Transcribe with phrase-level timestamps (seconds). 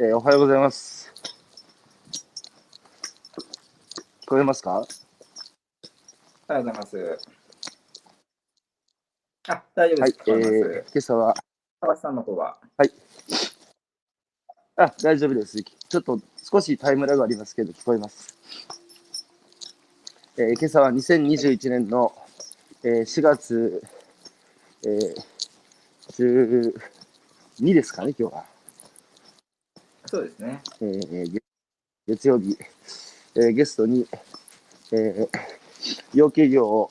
[0.00, 1.12] えーおはようございます。
[4.22, 4.70] 聞こえますか？
[6.48, 7.18] おはようございます。
[9.48, 11.34] あ、大丈夫はいです。、聞こえー今朝は、
[11.80, 12.56] 川瀬さんの方は？
[14.76, 15.60] あ、大丈夫です。
[15.60, 18.36] ちょっと少しタイムラグありますけど、聞こえます。
[20.36, 22.14] えー今朝は2021年の、
[22.84, 23.82] えー4月、
[24.84, 25.16] えー
[27.58, 28.44] 12ですかね、今日は。
[30.08, 30.62] そうですね。
[30.80, 31.42] えー月
[32.06, 32.56] 月曜日、
[33.36, 34.06] えーゲストに、
[34.92, 35.38] えー
[36.14, 36.90] 養鶏業を、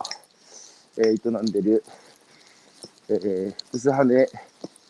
[0.98, 1.84] えー営んでる、
[3.09, 4.05] えー、薄羽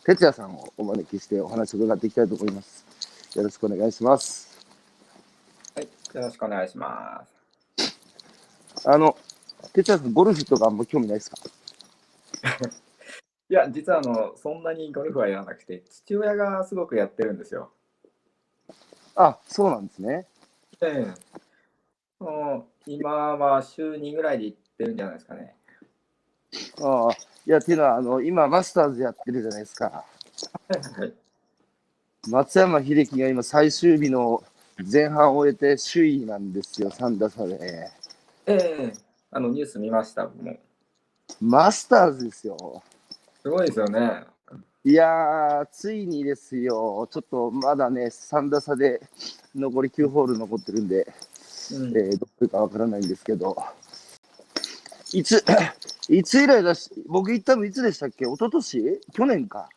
[0.04, 2.84] 哲也さんをお招きしてお話を伺っていきたいと思います。
[3.34, 4.66] よろしくお願いします。
[5.74, 5.84] はい。
[5.86, 5.90] よ
[6.20, 7.24] ろしくお願いしま
[7.74, 8.88] す。
[8.88, 9.16] あの、
[9.72, 11.36] 哲也さん、ゴルフとかあんま興味ないですか？
[13.50, 17.72] いや、実はあの、そんなにゴルフはやらなくて、父親がすごくやってるんですよ。
[19.20, 20.26] あ、そうなんですね。
[20.80, 25.56] ええもう今は週2ぐらいで行ってるんじゃないですかね。
[26.80, 29.86] ああ、いや、っていうのは、あの、今、マスターズやってるじゃないですか。
[29.86, 30.04] は
[30.96, 31.12] いはい。
[32.28, 34.42] 松山英樹が今、最終日の
[34.90, 37.90] 前半を終えて首位なんですよ、3打差で。
[38.46, 38.92] ええ
[39.32, 40.26] あの、ニュース見ました。
[40.26, 40.58] もう。
[41.40, 42.82] マスターズですよ。
[43.42, 44.24] すごいですよね。
[44.84, 49.00] いやー、ついにですよ、ちょっとまだね、3打差で
[49.54, 51.06] 残り9ホール残ってるんで、
[51.72, 51.96] うん。
[51.96, 53.56] えーどういうかわからないんですけど、
[55.12, 55.44] いつ、
[56.08, 58.24] いつ以来だし、僕行ったのいつでしたっけ？
[58.24, 59.00] 一昨年？
[59.12, 59.68] 去年か。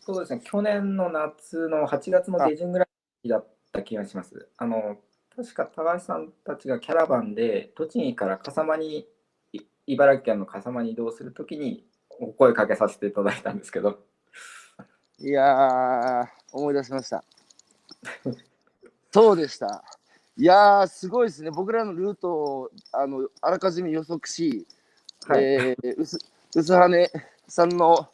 [0.00, 2.88] そうですね、去年の夏の8月の下旬ぐら
[3.22, 4.48] いだった気がします。
[4.56, 4.98] あの、
[5.36, 9.06] 確か高橋さんたちがキャラバンで栃木から笠間に、
[9.52, 14.00] い茨城県の笠間に移動するときにお声かけさせていただいたんですけど、
[15.24, 17.22] いやー、思い出しました。
[19.12, 19.84] そうでした。
[20.36, 21.52] いやー、すごいですね。
[21.52, 24.66] 僕らのルートをあのあらかじめ予測し、
[25.28, 26.18] はい、えー、薄
[26.56, 27.10] 薄羽
[27.46, 28.08] さんの、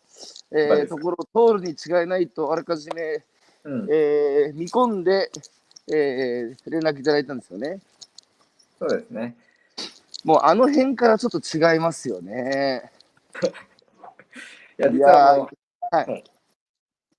[0.51, 3.25] えー、ところを通るに違いないとあらかじめ、
[3.65, 5.31] うん、えー見込んで、
[5.91, 7.81] えー連絡いただいたんですよね。
[8.79, 9.35] そうですね。
[10.25, 12.93] もうあの辺からちょっと違いますよね。
[14.79, 15.49] いや、い実はあの
[15.91, 16.25] やーはい。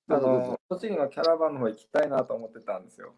[0.10, 3.14] あの栃木のキャラバンの方行きたいなと思ってたんですよ。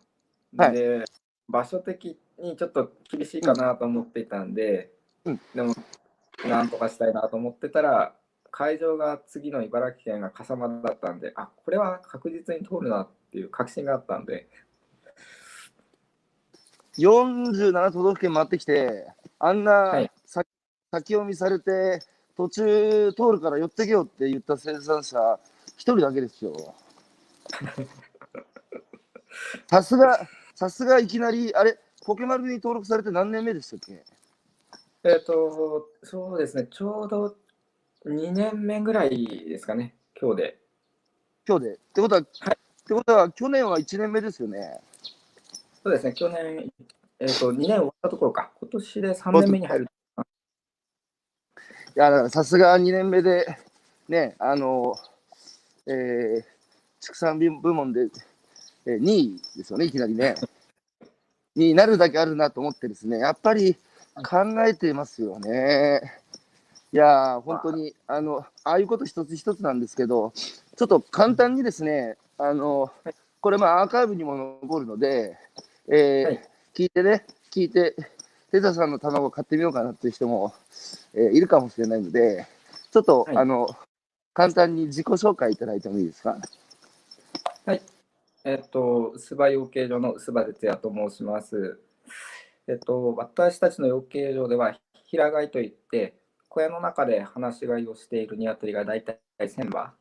[0.58, 0.74] はい。
[0.74, 1.06] で、
[1.48, 4.92] 場所的にちょっと厳しいかなと思っていたんで、
[5.26, 5.40] うん。
[5.56, 5.74] でも、
[6.48, 8.16] なんとかしたいなと思ってたら、
[8.52, 14.50] 会場が次の茨城県が笠間だったんで、あこれは確実に通るなっていう確信があったんで、
[16.98, 19.08] 47都道府県回ってきて、
[19.40, 20.12] あんな、はい。
[20.26, 20.44] さ
[20.92, 22.00] 先読みされて、
[22.36, 25.40] 途中通るから寄ってけよって言った生産者、
[25.82, 26.76] 一人だけですよ。
[29.68, 34.04] さすが、さすがいきなり、あれ、ポケマルに登録されて何年目でしたっけ？
[35.04, 37.36] えっ、と、そうですね、ちょうど
[38.06, 40.60] 2年目ぐらいですかね、今日で。
[41.48, 41.74] 今日で。
[41.74, 44.80] ってことは、ってことは去年は1年目ですよね。
[45.84, 46.72] そうですね、去年、
[47.18, 49.86] えっ、と、2年終わったところか、今年で3年目に入る。
[49.86, 49.88] い
[51.96, 53.58] や、だからさすが2年目で、
[54.08, 54.96] ね、あの、
[55.88, 56.44] えー、
[57.00, 58.08] 畜産部門で、
[58.86, 60.36] えー2位ですよね、いきなりね。
[61.56, 63.76] になるだけあるなと思ってですね、やっぱり
[64.16, 66.02] 考えてますよね。
[66.94, 72.92] いやー、本当に、あの、ああいうこと一つ一つなんですけど、ちょっと簡単にですね、あの、
[73.40, 75.38] これ、まあ、アーカイブにも残るので、
[75.88, 77.96] えーはい聞いてね、聞いて、
[78.50, 80.54] テザさんの卵買ってみようかなっていう人も、
[81.14, 82.48] えーいるかもしれないので、
[82.92, 83.68] ちょっと、はいあの、
[84.34, 86.38] 簡単に自己紹介いただいてもいいですか？
[87.66, 87.82] はい
[88.44, 91.80] えっと、薄葉養鶏場の薄葉哲也と申します。
[92.68, 96.16] えっと、私たちの養鶏場では、平飼いといって、
[96.50, 99.94] 小屋の中で放し飼いをしている鶏が大体1000羽、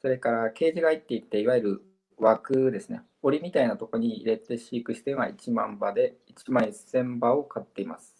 [0.00, 1.82] それからケージ飼いって言って、いわゆる
[2.18, 8.14] 枠ですね、檻みたいなところに入れて飼育しては1万羽で、1万1000羽を飼っています。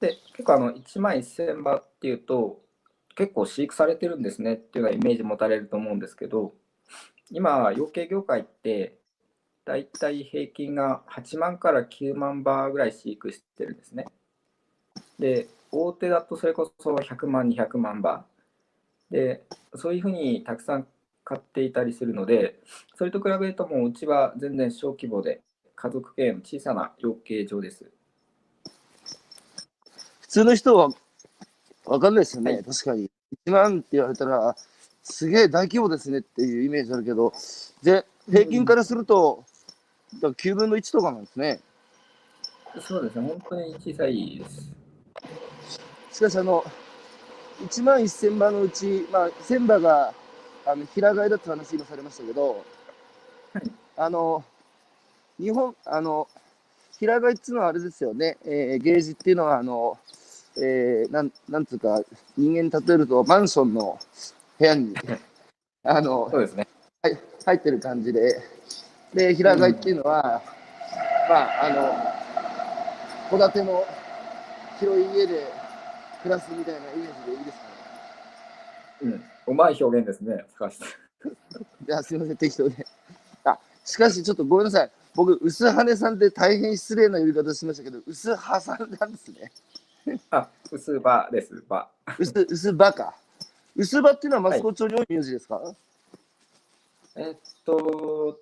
[0.00, 2.60] で、結構あの、1万1000羽っていうと、
[3.14, 6.54] 結構飼育されてるんですねっていうようなイメージ持たれると思うんですけど、
[7.30, 8.98] 今、養鶏業界って、
[9.64, 14.06] だいたい平均が8万から9万羽ぐらい飼育してるんですね。
[15.18, 18.24] で、大手だとそれこそ100万、200万羽。
[19.10, 19.44] で、
[19.76, 20.86] そういうふうにたくさん
[21.24, 22.60] 買っていたりするので、
[22.96, 25.42] それと比べるともううちは全然小規模で、
[25.76, 27.90] 家族経営の小さな養鶏場です。
[30.20, 30.90] 普通の人は
[31.86, 32.64] 分かんないですよね、はい。
[32.64, 33.10] 確かに。
[33.46, 34.56] 1万って言われたら、
[35.02, 37.32] すげえ大規模ですねっていうイメージあるけど、
[37.82, 39.44] で、平均からすると、
[40.14, 41.60] だから9分の1とかなんですね。
[42.80, 44.70] そうですね、本当に小さいです。
[46.12, 46.64] しかし、あの、
[47.62, 50.14] 1万1000羽のうち、まあ、1000羽が
[50.66, 52.64] あの平飼いだって話今されましたけど、
[53.52, 53.70] はい。
[53.96, 54.44] あの、
[55.38, 56.28] 日本、あの、
[56.98, 59.98] 平飼いっていうのはあれですよね、えーゲージっていうのは、あの、
[60.56, 62.02] えーなん、なんつうか、
[62.36, 63.98] 人間に例えると、マンションの
[64.58, 64.94] 部屋に、
[65.84, 66.66] あの、そうですね。
[67.44, 68.42] 入ってる感じで、
[69.14, 70.42] で、平飼いっていうのは、
[71.28, 71.70] まあ、あ
[73.30, 73.84] の、戸建ての
[74.78, 75.46] 広い家で
[76.22, 77.70] 暮らすみたいなイメージでいいですかね。
[79.02, 79.24] うん。
[79.52, 80.88] うまい表現ですね、高橋さん。
[81.86, 82.86] じゃあ、すみません、適当で。
[83.44, 84.90] あ、しかし、ちょっとごめんなさい。
[85.14, 89.50] 僕、薄羽さんで大変失礼な呼び方しましたけど、薄羽さんなんですね。
[90.30, 91.88] あ、薄葉です、葉。
[92.18, 93.14] 薄、薄羽か。
[93.76, 95.60] 薄羽っていうのはマスコ町に多い名字ですか、
[97.16, 98.38] えっと、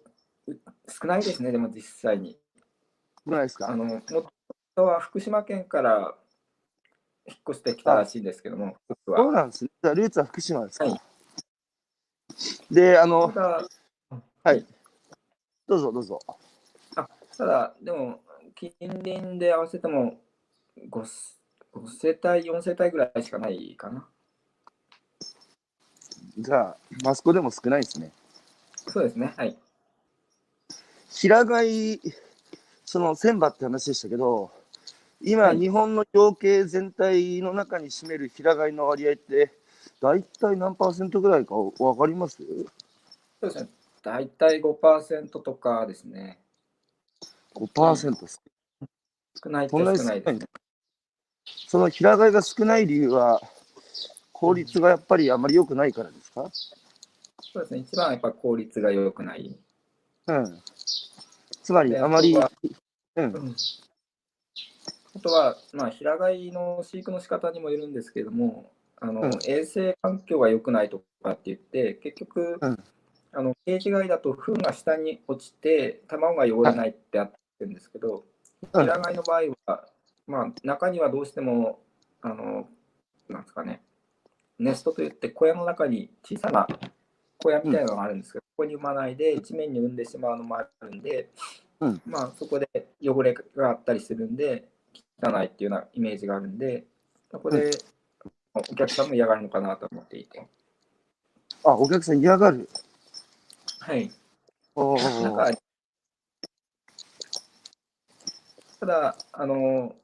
[0.47, 2.39] う少ないですね、でも実際に。
[3.25, 3.71] 少ないですか？
[3.71, 4.31] あの、もとも
[4.75, 6.15] とは福島県から
[7.27, 9.33] 引っ越してきたらしいんですけども、僕そうは。
[9.33, 9.71] なんですね。
[9.83, 11.01] じゃあルーツは福島ですか、はい
[12.71, 13.33] で、あの、
[14.45, 14.65] はい。
[15.67, 16.21] どうぞどうぞ。
[17.37, 18.21] ただでも、
[18.55, 20.21] 近隣で合わせても
[20.89, 21.05] 5,
[21.79, 24.07] 5世帯、4世帯ぐらいしかないかな。
[26.39, 28.13] じゃあ、マスコでも少ないですね。
[28.87, 29.57] そうですね、はい。
[31.11, 32.01] 平飼い、
[32.85, 34.51] その千羽って話でしたけど、
[35.21, 39.53] 今、はい日本の養鶏全体の中に占める平飼いの割合って、
[40.01, 42.37] 大体何パーセントぐらいか分かります？
[43.41, 43.69] そうですね、
[44.03, 46.39] 大体5%とかですね。
[47.55, 48.41] ?5% です。
[49.43, 50.47] 少ないってそんなに少ないですね。
[51.67, 53.41] その平飼いが少ない理由は、
[54.33, 56.51] 効率がやっぱりあまり良くないからですか？
[57.41, 59.57] そうですね、一番はやっぱ効率が良くない。
[60.27, 60.63] うん。
[61.63, 62.51] つまり、であまり、あ
[63.17, 63.57] うん。
[65.17, 69.39] あとは、まあ、平飼いの飼育の仕方にもよるんですけれども、あのうん。
[69.45, 72.85] 衛生環境が良くないとかって言って、結局、うん。
[73.33, 78.25] あのケージ飼いだと糞が下に落ちて、卵が汚れないってあってるんですけど、
[78.73, 78.83] うん。
[78.85, 79.89] 平飼いの場合は、
[80.29, 81.81] まあ、中にはどうしても、
[82.21, 82.69] あの
[83.29, 83.81] なんですかね、
[84.59, 86.67] ネストといって小屋の中に小さな
[87.39, 91.31] 小屋みたいなのがあるんですけど、ここに産まないで地面に産んでしまうのもあるんで、
[91.81, 92.69] うんまあ、そこで
[93.03, 94.69] 汚れがあったりするんで、
[95.23, 96.85] 汚いっていうようなイメージがあるんで、
[97.31, 97.71] そこで
[98.55, 100.47] お客さんも嫌がるのかなと思っていて。
[101.65, 102.69] あ、お客さん嫌がる。
[103.81, 104.11] はい。
[104.75, 105.59] おなんーか、
[108.81, 109.95] ただ、あの、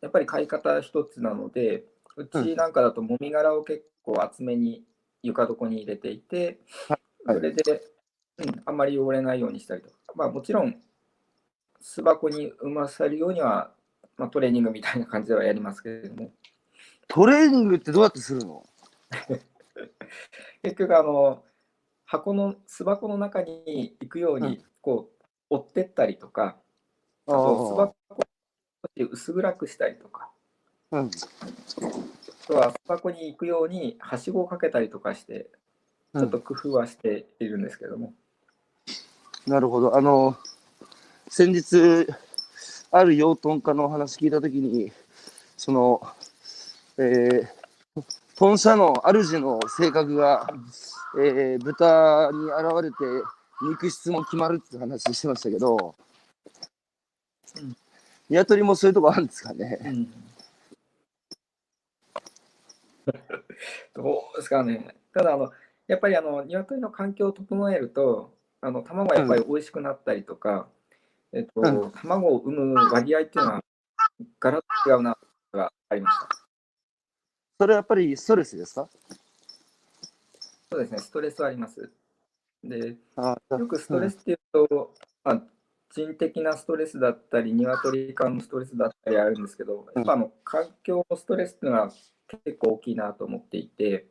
[0.00, 1.84] やっぱり買い方一つなので、
[2.16, 4.84] うちなんかだともみ殻を結構厚めに
[5.22, 7.00] 床床に入れていて、はい。
[7.26, 7.82] それで、
[8.38, 10.76] うん、あんまり汚れないようにしたりとか、まあもちろん、
[11.80, 13.72] 巣箱に産ませるようには、
[14.16, 16.32] まあ、トレーニングみたいな感じではやりますけれども、
[17.08, 18.64] トレーニングってどうやってするの？
[20.62, 21.44] 結局、あの、
[22.04, 24.42] 箱の巣箱の中に行くよううん。
[24.42, 25.10] に、こ
[25.50, 26.56] う、追ってったりとか、
[27.26, 27.94] あそう巣ー箱
[29.04, 30.30] を少し薄暗くしたりとか、
[30.92, 31.10] うん。
[31.10, 35.50] あとは巣箱に行くようにはしごをかけたりとかして、
[36.14, 38.12] ちょっと工夫はしているんですけども。
[39.46, 39.96] なるほど。
[39.96, 40.36] あの、
[41.28, 42.06] 先日、
[42.90, 44.92] ある養豚家のお話聞いたときに、
[45.56, 46.02] その、
[46.98, 48.02] えー、
[48.36, 50.48] 豚舎の主の性格が、
[51.18, 52.96] えー、豚に現れて、
[53.62, 55.94] 肉質も決まるって話してましたけど、
[57.56, 57.76] うん
[58.30, 59.78] 鶏もそういうとこあるんですかね。
[63.94, 64.94] どうですかね。
[65.12, 65.50] ただあの、
[65.88, 70.68] やっぱりあの鶏の環境を整えると、あの卵がやっぱり美味しくなったりとか、
[71.32, 73.64] えっとうん卵を産む割合っていうのは、
[74.38, 75.16] ガラッと違うな
[75.52, 76.28] がありました。
[77.58, 78.88] それはやっぱりストレスですか？
[80.72, 81.90] そうですね、ストレスはあります。
[82.62, 84.94] で、あよくストレスっていうと、
[85.24, 85.42] まあ、
[85.94, 91.90] 人的なストレスだったり、鶏間のストレスだったりあるんですけど、やっぱあの環境のストレスっていうのは
[92.44, 94.06] 結構大きいなと思っていて、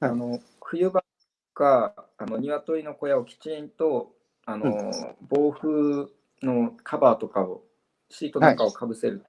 [0.00, 0.10] はい。
[0.10, 1.02] あの冬場
[1.54, 6.10] かあの鶏の小屋をきちんとあの、防風
[6.42, 7.62] のカバーとかを、
[8.10, 9.24] シートなんかをかぶせる。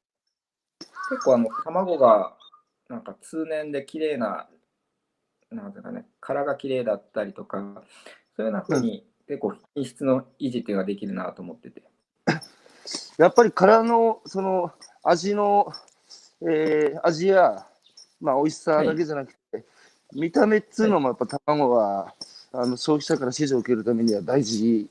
[1.10, 2.36] 結構あの卵が
[2.90, 4.50] なんか通年で綺麗な、
[5.52, 7.84] なんていうかね、殻が綺麗だったりとか、
[8.36, 11.84] そういうような風に結構品質の維持っていうのができるなと思ってて。
[13.18, 14.72] やっぱり殻のその
[15.04, 15.72] 味の、
[16.42, 17.66] えー味や、
[18.20, 19.66] まあ、美味しさだけじゃなくて、
[20.14, 22.14] 見た目っつうのもやっぱ卵は
[22.52, 24.90] あの消費者から支持を受けるためには大事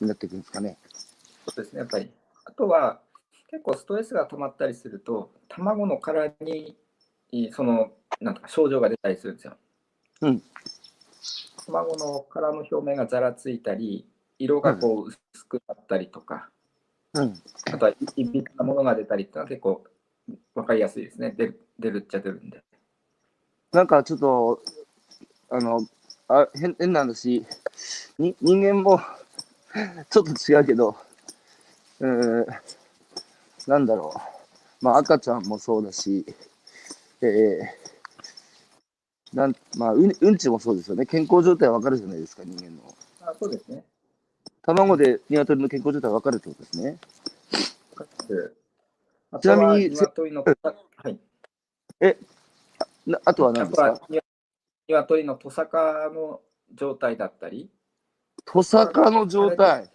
[0.00, 0.78] になってくるんですかね。
[1.46, 2.10] そうですね、やっぱり。
[2.44, 3.00] あとは、
[3.50, 6.76] 結構ストレスが溜まったりすると、卵の殻に
[7.52, 9.56] そのなんとか症状が出たりするんですよ。
[10.22, 10.42] うん。
[11.66, 14.06] 卵の殻の表面がざらついたり、
[14.38, 16.48] 色がこう薄くなったりとか、
[17.14, 17.34] うん。
[17.72, 19.84] あとはいいびつなものが出たりっていうのは結構
[20.54, 21.32] 分かりやすいですね。
[21.36, 22.62] 出る出るっちゃ出るんで。
[23.72, 24.62] なんかちょっと、
[25.50, 25.80] あの、
[26.28, 27.44] あ変変な話、
[28.18, 29.00] に人間も
[30.10, 30.96] ちょっと違うけど、
[32.00, 32.46] うーん、
[33.66, 34.84] なんだろう。
[34.84, 36.24] まあ赤ちゃんもそうだし、
[37.20, 37.66] えー、
[39.34, 41.04] なんまあうんうんちもそうですよね。
[41.06, 42.94] 健康状態わかるじゃないですか、人間の。
[43.20, 43.84] あそうですね。
[44.62, 46.98] 卵で鶏の健康状態わかるってことですね。
[49.30, 51.18] あちなみに鶏の、はい。
[53.06, 54.00] なあとはあ何ですか？
[54.88, 56.40] 鶏のトサカの
[56.74, 57.70] 状態だったり、
[58.44, 59.90] トサカの状態。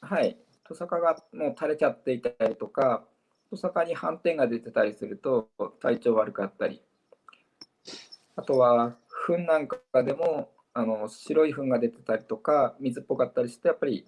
[0.00, 3.04] はい、トサカがもう垂れちゃっていたりとか、
[3.50, 5.48] トサカに斑点が出てたりすると
[5.80, 6.82] 体調悪かったり、
[8.40, 14.06] あとは糞なんかでもあの白い糞が出てたりとか、水っぽかったりして、やっぱり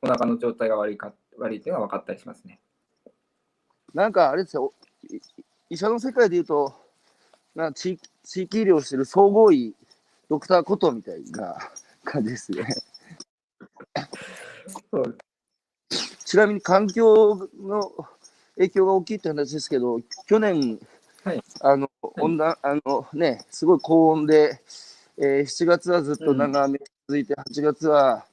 [0.00, 2.60] お腹の状態が悪いか悪いっていうのが分かったりしますね。
[3.92, 4.72] なんかあれですよ、
[5.10, 5.18] い
[5.70, 6.72] 医者の世界で言うと、
[7.56, 9.74] な地域地域医療してる総合医、
[10.28, 11.56] ドクターコトみたいな
[12.04, 12.64] 感じですね。
[16.24, 17.90] ちなみに環境の
[18.54, 19.98] 影響が大きいって話ですけど、
[20.28, 20.78] 去年、
[21.24, 21.87] はいあの
[22.22, 24.60] 温暖あのね、すごい高温で、
[25.16, 28.24] えー7月はずっと長雨が続いて、8月は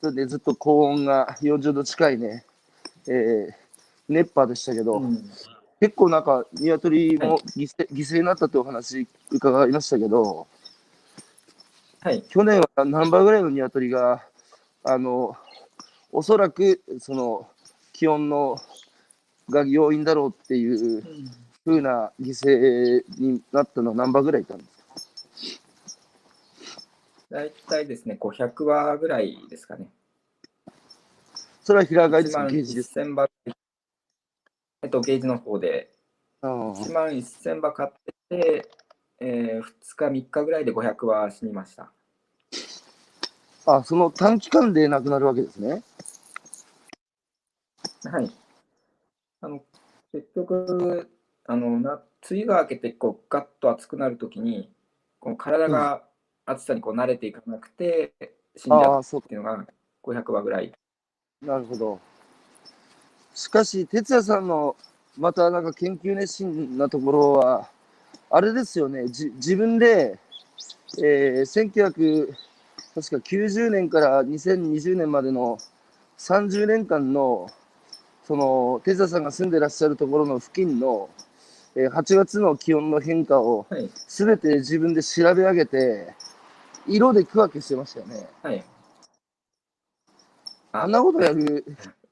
[0.00, 2.44] それでずっと高温が40度近いね、
[3.06, 3.60] えー
[4.10, 5.30] 熱波でしたけど、うん。
[5.80, 10.46] 結構なんか、鶏もはい犠牲,、犠牲になったってお話伺いましたけど、
[12.00, 14.22] はい、去年は何羽ぐらいの鶏が、
[14.84, 15.36] あの、
[16.12, 17.48] おそらくその
[17.92, 18.56] 気温の
[19.48, 21.04] が要因だろうっていう
[21.70, 24.80] ふうな犠牲になったのは何羽ぐらいいたんですか？
[27.30, 29.88] 大体ですね、500羽ぐらいですかね。
[31.62, 33.28] それは平飼いです1万かゲージです1000羽、
[34.82, 35.92] えっと、ゲージの方で、
[36.42, 37.90] あ1万1000羽買っ
[38.28, 38.70] てて、
[39.20, 39.64] えー、2
[39.96, 41.92] 日、3日ぐらいで500羽死にました。
[43.66, 45.84] ああ、その短期間で亡くなるわけですね。
[48.04, 48.30] はい。
[49.42, 49.62] あの
[50.12, 51.08] 結局、
[51.46, 54.70] あのな梅雨が明けてこうガッと暑くなるときに、
[55.18, 56.02] この体が
[56.46, 58.12] 暑さにこう慣れていかなくて
[58.56, 59.66] 死んじゃうっていうのが
[60.02, 60.72] 500羽ぐらい。
[61.42, 62.00] なるほど。
[63.34, 64.76] しかし、哲也さんの
[65.16, 67.68] またなんか研究熱心なところは、
[68.30, 70.18] あれですよね、じ自分で、
[70.98, 72.32] えー、
[72.96, 75.58] 1990年から2020年までの
[76.18, 77.48] 30年間の、
[78.24, 81.08] その、哲也さんが住んでらっしゃるところの付近の、
[81.76, 83.88] えー8月の気温の変化をはい。
[83.94, 86.14] すべて自分で調べ上げて、
[86.86, 88.28] 色で区分けしてましたよね。
[88.42, 88.64] はい。
[90.72, 91.64] あんなことやる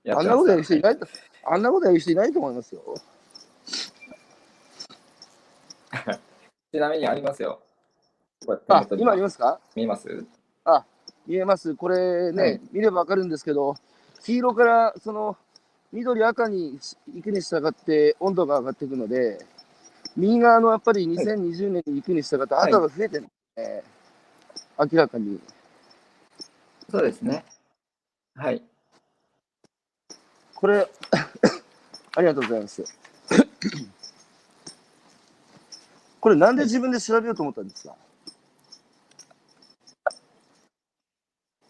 [0.08, 1.06] あんなことやる人いないと、
[1.44, 2.82] あんなことやる人いないと思いますよ。
[6.72, 7.60] ちなみにありますよ。
[8.68, 9.60] あ今ありますか？
[9.74, 10.24] 見えます？
[11.26, 11.74] 見えます。
[11.74, 13.74] これね、はい見ればわかるんですけど、
[14.22, 15.36] 黄色からその
[15.92, 16.78] 緑、赤に
[17.14, 19.38] 行くに従って温度が上がっていくので、
[20.16, 23.82] 右側のやっぱり2020年に行くに従ってはい赤が増えてるんですね、
[24.78, 25.40] 明らかに。
[26.90, 27.44] そうですね。
[28.34, 28.62] はい。
[30.54, 30.86] これ、
[32.16, 32.84] ありがとうございます。
[36.20, 37.94] これなんで自分で調べようと思ったんですか？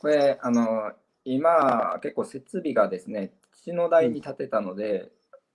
[0.00, 0.92] これ、あの、
[1.24, 3.32] 今、結構設備がですね、
[3.70, 5.10] 父の代に建てたので、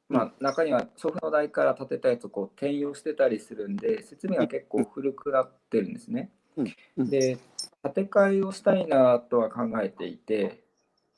[0.09, 6.31] まあ、中には祖父の代から建てたやつをこう転用してたりするんで、設備が結構古くなってるんですね。
[6.57, 6.75] うん。
[6.97, 7.09] うん。
[7.09, 7.37] で、
[7.83, 10.63] 建て替えをしたいなとは考えていて、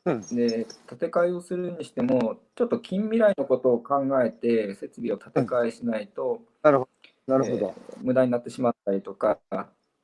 [0.06, 0.22] うん。
[0.32, 6.90] で、建て替えをするにしても、ちょっと近未来のことを考えて、設備を建て替えしないと、なるほど。
[7.28, 7.68] なるほど。
[7.68, 9.40] えー無駄になってしまったりとか、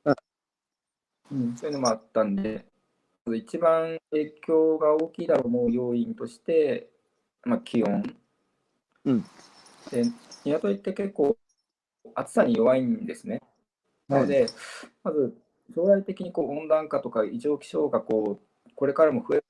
[0.04, 0.14] うん。
[1.30, 2.71] うん、そういうのもあったんで、ま
[3.26, 6.88] ず一番影響が大きいだろう思う要因として、
[7.44, 8.02] まあ、気温。
[9.04, 9.24] うん
[9.90, 10.04] で、
[10.44, 11.36] 鶏って結構
[12.14, 13.40] 暑さに弱いんですね。
[14.08, 14.46] なので、
[15.02, 15.36] まず
[15.74, 19.42] 将来的にこう温暖化とか異常気象がこうこれからも増え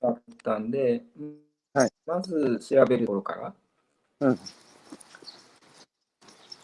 [0.43, 1.03] たんで、
[1.73, 3.53] はいまず調べるところから
[4.19, 4.39] うん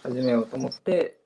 [0.04, 1.20] 始めようと思って、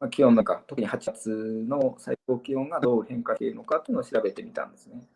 [0.00, 5.06] まあ、気温なんか、特に8月の最高気温がどう変化しているのかというのを調べてみたんですね。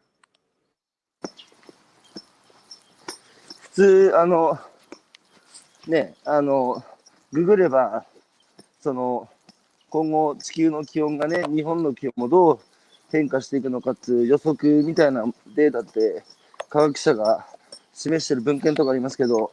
[3.79, 4.59] 通、あの、
[5.87, 6.83] ね、あの、
[7.33, 8.05] ググれば、
[8.81, 9.29] その、
[9.89, 12.61] 今後地球の気温がね、日本の気温もどう
[13.13, 16.25] 変化していくのかっていう予測みたいなデータって
[16.69, 17.47] 科学者が
[17.95, 19.49] 示してる文献とかありますけど、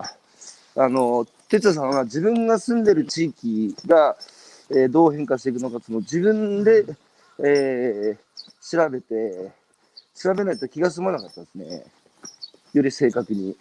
[0.75, 4.17] あの、哲也さんは自分が住んでる地域が、
[4.71, 6.83] えー、どう変化していくのかっていうのを自分で、
[7.43, 9.51] えー、調べて、
[10.15, 11.83] 調べないと気が済まなかったですね。
[12.73, 13.55] より正確に。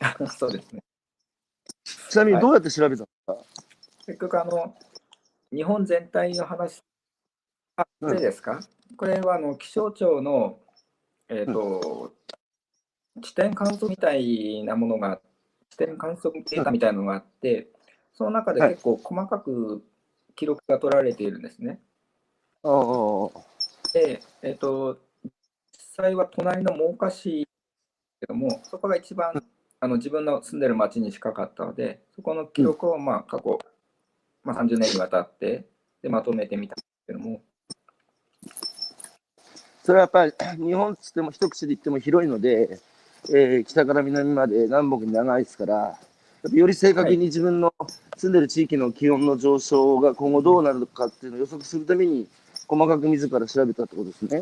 [0.38, 0.82] そうですね。
[2.10, 3.44] ちなみにどうやって調べたんですか、はい、
[4.06, 4.74] 結局あの、
[5.52, 6.82] 日本全体の話、
[7.76, 10.60] あ、でですか、うん、これはあの気象庁の、
[11.28, 12.12] えーと、
[13.16, 15.20] うん、地点観測みたいなものが、
[15.70, 17.68] 地点観測データみたいなのがあって、
[18.14, 19.84] その中で結構細かく
[20.34, 21.80] 記録が取られているんですね。
[22.62, 23.30] は
[23.90, 25.32] い、で、えっ、ー、と、実
[26.04, 27.46] 際は隣の真岡市
[28.20, 29.42] けども、そこが一番
[29.80, 33.58] あの自分の住んでる町に近かったので、そこの記録をまあ過去、
[34.42, 35.66] まあ、30年にわたって
[36.02, 37.40] でまとめてみたんですけども。
[39.84, 42.78] それはやっぱり日本つっても一口で言っても広いので、
[43.30, 45.98] えー、北から南まで南北に長いですから、
[46.52, 47.72] より正確に自分の
[48.16, 52.28] 住んでる地域の気温の上昇が今後どうなるのかっていうのを予測するために、
[52.66, 54.40] 細かく自ら調べたってことですね。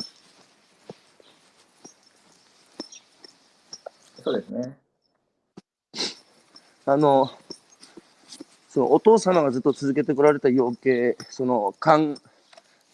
[4.24, 4.76] そうですね。
[6.88, 7.28] あの、
[8.68, 12.16] そのお父様がずっと続けてこられた養鶏、その、勘、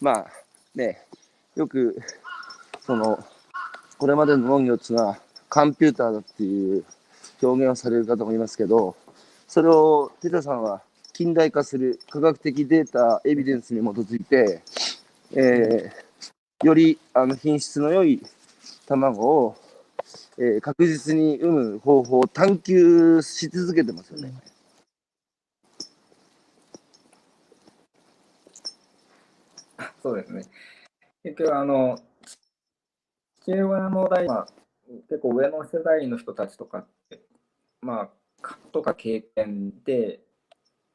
[0.01, 0.27] まあ
[0.75, 1.03] ね、
[1.57, 2.01] よく、
[2.81, 3.23] その、
[3.99, 5.19] これまでの農業っていうのは、
[5.51, 6.87] コンピューターだっていう
[7.43, 8.97] 表現をされる方もいますけど、
[9.47, 10.81] それを、テタさんは
[11.13, 14.63] 近代化する科学的データ、エビデンスに基づいて、
[15.33, 18.23] えー、よりあの品質の良い
[18.87, 19.57] 卵を
[20.39, 24.33] えー、確実に産む方法を探求し続けてますよね。
[30.03, 30.43] そうですね。
[31.23, 31.99] 結局、あの、
[33.43, 34.49] 父親の代は、
[35.09, 37.21] 結構上の世代の人たちとかって、
[37.83, 38.11] ま
[38.43, 40.21] あ、とか経験で、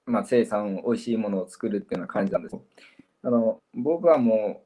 [0.05, 2.57] まあ、生産、美味しいものを作るっていうような感じなんです
[3.23, 4.65] あの僕はも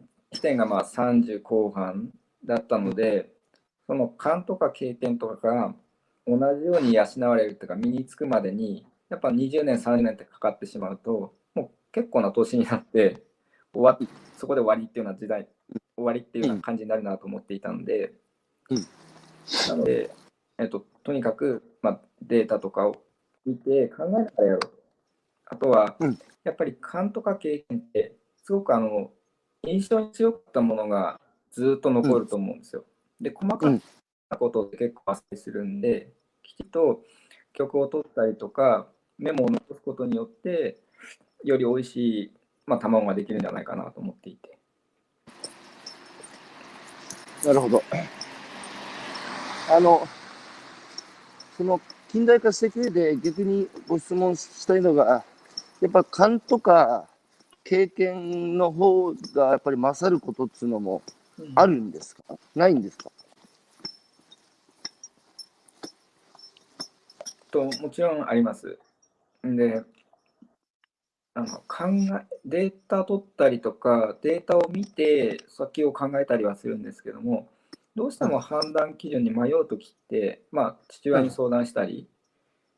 [0.00, 2.10] う、起点がまあ30後半
[2.44, 3.33] だったので、
[3.86, 5.74] その勘とか経験とかが
[6.26, 13.22] 同じように養われるというか身につくまでにやっぱ20年30年ってかかってしまうともう結構な年になって
[13.72, 13.98] 終わ
[14.36, 15.48] そこで終わりっていうような時代
[15.96, 18.12] 終わりっていうような感じになるなと思っていたので、
[18.70, 18.86] うん、
[19.68, 20.10] なので、
[20.58, 22.96] えっと、とにかく、まあ、データとかを
[23.44, 24.60] 見て考えながらやろう。
[25.46, 29.10] あとは、うん、やっぱり勘とか経験ってすごくあの
[29.66, 31.20] 印象に強かったものが
[31.50, 32.84] ずっと残ると思うんですよ。
[33.24, 33.80] で、細かな
[34.38, 36.12] ことって結構発生するんで、
[36.44, 37.02] きちっと
[37.54, 38.86] 曲を取ったりとか、
[39.18, 40.78] メモを残すことによって、
[41.42, 42.32] より美味しい、
[42.66, 44.58] まあ、卵ができるんじゃないかなと思っていて。
[47.44, 47.82] なるほど。
[49.70, 50.06] あの、
[51.56, 55.24] その近代化していく上で逆にご質問したいのが、
[55.80, 57.08] やっぱ勘とか
[57.64, 61.02] 経験の方がやっぱり勝ることっていうのも
[61.54, 63.10] あるんですか、うん、ないんですか？
[67.54, 68.78] ともちろんあります。
[69.44, 69.84] で、
[71.34, 71.86] あの考
[72.20, 77.48] えデータ取ったりとか、データを見て先を考えたりはするんですけども、
[77.94, 82.08] どうしても判断基準に迷うときって、まあ、父親に相談したり、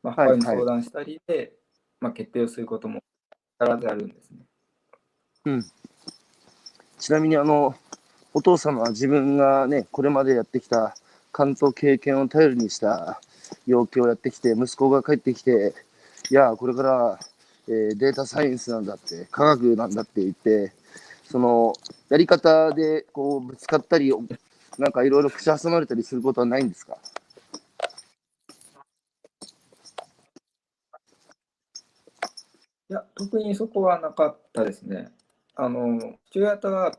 [0.03, 1.51] まあ、母親に相談したりで、はいはい、
[2.01, 3.01] まあ、決定をすることも
[3.59, 4.37] 必ずあるんですね。
[5.45, 5.65] うん、
[6.99, 7.73] ちなみにあの、
[8.31, 10.95] お父様は自分がね、これまでやってきた
[11.31, 13.19] 関東経験を頼りにした
[13.65, 15.73] 要求をやってきて、息子が帰ってきて、
[16.29, 17.19] いや、これから、
[17.67, 20.73] えー、データサイエンスなんだって、科学なんだって言って、
[21.25, 21.73] その
[22.09, 24.13] やり方でこうぶつかったり、
[24.77, 26.97] なんかいろいろ口挟まれたりすることはないんですか？
[32.89, 35.11] いや、特にそこはなかったですね。
[35.55, 36.95] あの、父親とは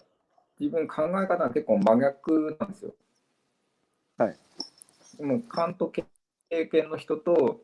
[0.61, 2.95] 自分考え方が結構真逆なんですよ。
[4.19, 4.37] はい。
[5.17, 5.89] でも、勘と
[6.51, 7.61] 経験の人と、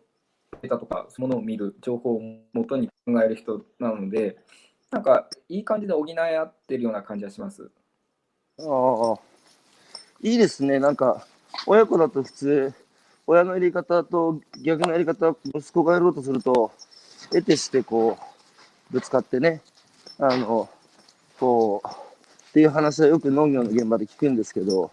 [0.63, 2.21] データとか、そのものを見る、情報を
[2.53, 4.39] もとに考える人なので、
[4.91, 7.71] なんか、いい感じで補い合ってるような感じはします。
[8.59, 9.19] ああ、
[10.21, 10.79] いいですね。
[10.79, 11.27] なんか、
[11.67, 12.75] 親子だと普通、
[13.27, 16.71] 親のやり方と逆のやり方、息子がやろうとすると、
[17.31, 18.19] 得てしてこ
[18.91, 19.63] う、ぶつかってね、
[20.19, 20.69] あの、
[21.41, 24.93] こう、っていう話はよく農業の現場で聞くんですけど、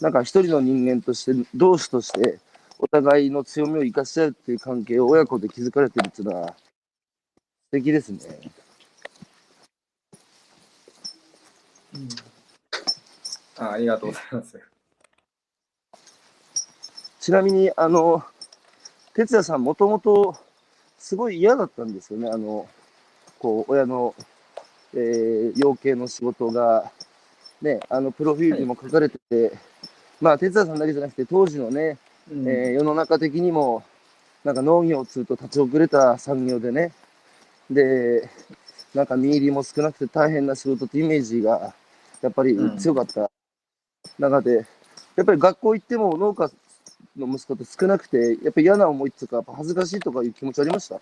[0.00, 2.38] なんか一人の人間として、同志として、
[2.78, 6.54] お互いの強みを生かし合うっていう関係を親子で築かれてるっていうのは、素
[7.72, 8.50] 敵ですね。
[13.58, 14.60] あありがとうございます。
[17.20, 18.22] ちなみに、あの、
[19.14, 20.36] 哲也さん、もともと、
[20.98, 22.28] すごい嫌だったんですよね。
[22.30, 22.68] あの、
[23.38, 24.14] こう、親の、
[24.94, 26.92] えー養鶏の仕事が、
[27.62, 29.58] ね、あの、プロフィールにも書かれてて、
[30.20, 33.82] まあ、哲也さんだけじゃなくて、当時のね、うんえー世の中的にも、
[34.44, 36.92] なんか農業をすると立ち遅れた産業でね、
[37.70, 38.28] で、
[38.94, 41.74] なんか見入りも少なくて大変な仕事ってイメージが、
[42.22, 42.78] やっぱりうん。
[42.78, 43.30] 強かった。
[44.18, 44.66] 中で、
[45.16, 46.50] やっぱり学校行っても農家
[47.16, 50.96] の息子って少なくて、やっぱり嫌な思いっていうか、やっぱ恥ずかしいとかいう気持ちありました？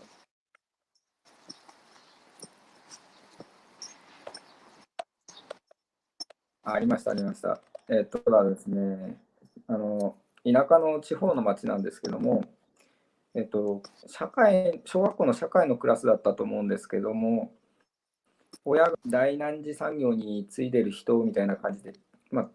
[6.64, 7.60] あありました、ありました。
[7.88, 9.18] えっと、ただですね、
[9.68, 12.44] あの、田舎の地方の町なんですけども、
[13.34, 17.52] えっと、社会、小学校の社会のクラスだったと思うんですけども、
[18.64, 21.94] 親が大難次産業に継いでる人みたいな感じで、
[22.30, 22.50] まあ、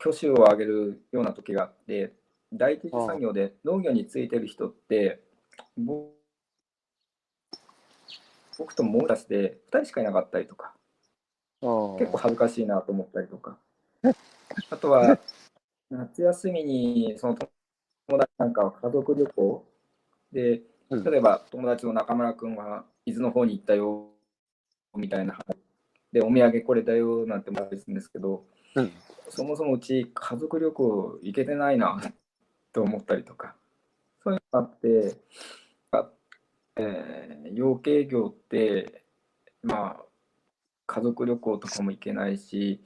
[0.00, 2.12] 挙手を上げるような時があって、
[2.52, 5.20] 第一次産業で農業についてる人って、
[5.76, 6.08] ぼ
[8.58, 10.72] 僕ともう出して2人しかいなかったりとか、
[11.98, 13.58] 結構恥ずかしいなと思ったりとか。
[14.70, 15.18] あとは、
[15.90, 17.34] 夏休みにその
[18.08, 19.64] 友達なんかは家族旅行
[20.32, 21.04] で、うん。
[21.04, 24.08] 例えば友達の中村君は伊豆の方に行ったよ
[24.96, 25.56] みたいな話
[26.12, 28.44] で、お土産これだよなんてもらえるんですけど、
[28.74, 28.92] うん。
[29.28, 32.00] そもそもうち家族旅行行けてないな
[32.72, 33.54] と思ったりとか、
[34.22, 35.16] そういうのがあって、
[35.92, 36.10] あ
[36.76, 39.04] えー養鶏業って、
[39.62, 40.04] まあ、
[40.86, 42.82] 家族旅行とかも行けないし、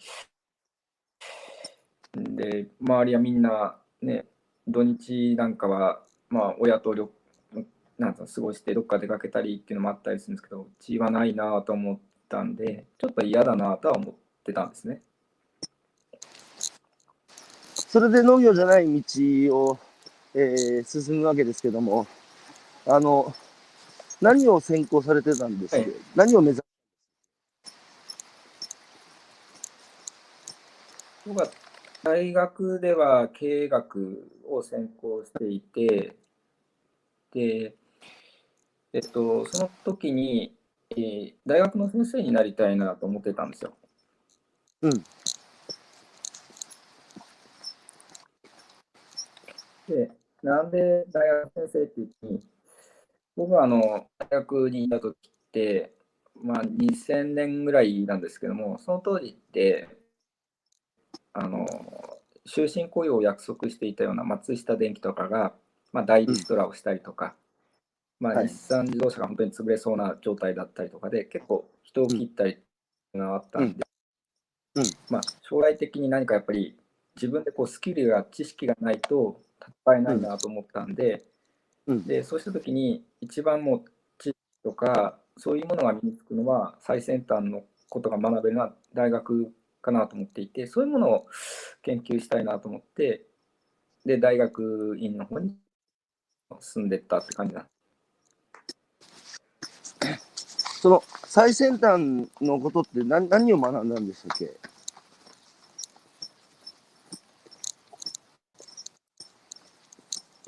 [2.15, 4.27] で、周りはみんなね、
[4.67, 7.09] 土日なんかは、まあ、親と旅
[8.01, 11.99] なんか過ごしてどっか出かけたりっていうのもあったりするんですけど、うちはないなと思っ
[12.31, 15.03] たんで、ちょっと嫌だなとは思ってたんですね。
[17.75, 19.79] それで農業じゃない道を、
[20.35, 22.07] えー進むわけですけども、
[22.87, 23.35] あの、
[24.21, 25.93] 何を専攻されてたんですか、はい。
[26.15, 26.61] 何を目指
[31.27, 31.51] 僕は
[32.03, 36.17] 大学では経営学を専攻していて、
[37.33, 37.75] で、
[38.93, 40.57] えっと、その時に、
[40.91, 43.73] えー大学の先生になりたいなと思ってたんですよ。
[44.83, 44.91] うん。
[49.89, 50.11] で、
[50.43, 52.41] なんで大学先生って言ってに、
[53.37, 55.93] 僕はあの大学にいた時って、
[56.35, 60.00] まあ、2000年ぐらいなんですけども、その当時って、
[61.33, 61.67] あの
[62.47, 65.55] 終身雇用を約束していたような松下電器とかが、
[65.93, 67.35] まあ、大リストラをしたりとか、
[68.19, 68.49] まあ、はい。
[68.49, 72.59] 日産自動車が本当に潰れそうな状態だったりとかで、結構人を切ったり
[73.15, 73.85] があったんで、
[74.75, 74.83] うん。
[74.83, 74.91] うん。
[75.09, 76.77] まあ、将来的に何かやっぱり
[77.17, 79.41] 自分でこうスキルや知識がないと
[79.85, 81.25] 戦えないなと思ったんで、
[81.87, 82.07] うん。
[82.07, 83.85] でそうした時に一番もう
[84.19, 91.27] 知識とかそういうものが身につくのは最先端のことが学べるのは大学かなと思っていてそういうものを
[91.83, 93.27] 研究したいなと思って
[94.05, 95.57] で大学院の方に
[96.61, 97.67] 進んでったって感じな。
[100.81, 104.57] その最先端のことって何何を学んだんでしたっけ？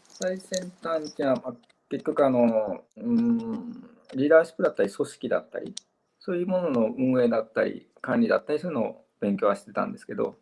[0.08, 1.54] 最先端っていうのは、まあ、
[1.90, 5.74] 結局あの、うん、リーダーシップだったり組織だったり
[6.18, 10.36] そういうものの運営だったり管理だったりするのを勉強はしてたんですけど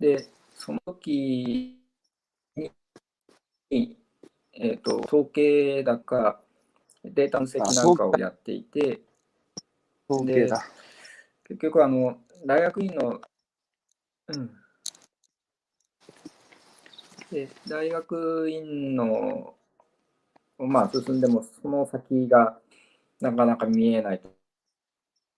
[0.00, 1.78] でその時
[3.68, 3.96] に、
[4.54, 6.40] えー、と統計だか
[7.04, 9.00] データ分析なんかをやっていて
[10.08, 10.64] 統計だ。
[11.44, 13.20] 結局あの大学院の、
[14.28, 14.50] うん、
[17.30, 19.54] で大学院の
[20.58, 22.58] まあ進んでもその先が
[23.20, 24.20] なかなか見えない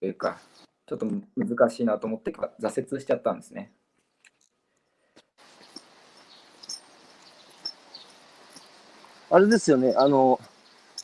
[0.01, 0.39] というか
[0.87, 3.73] ちょっと難しいなと思って挫折しちゃったんですね。
[9.31, 10.39] あれですよね、あの、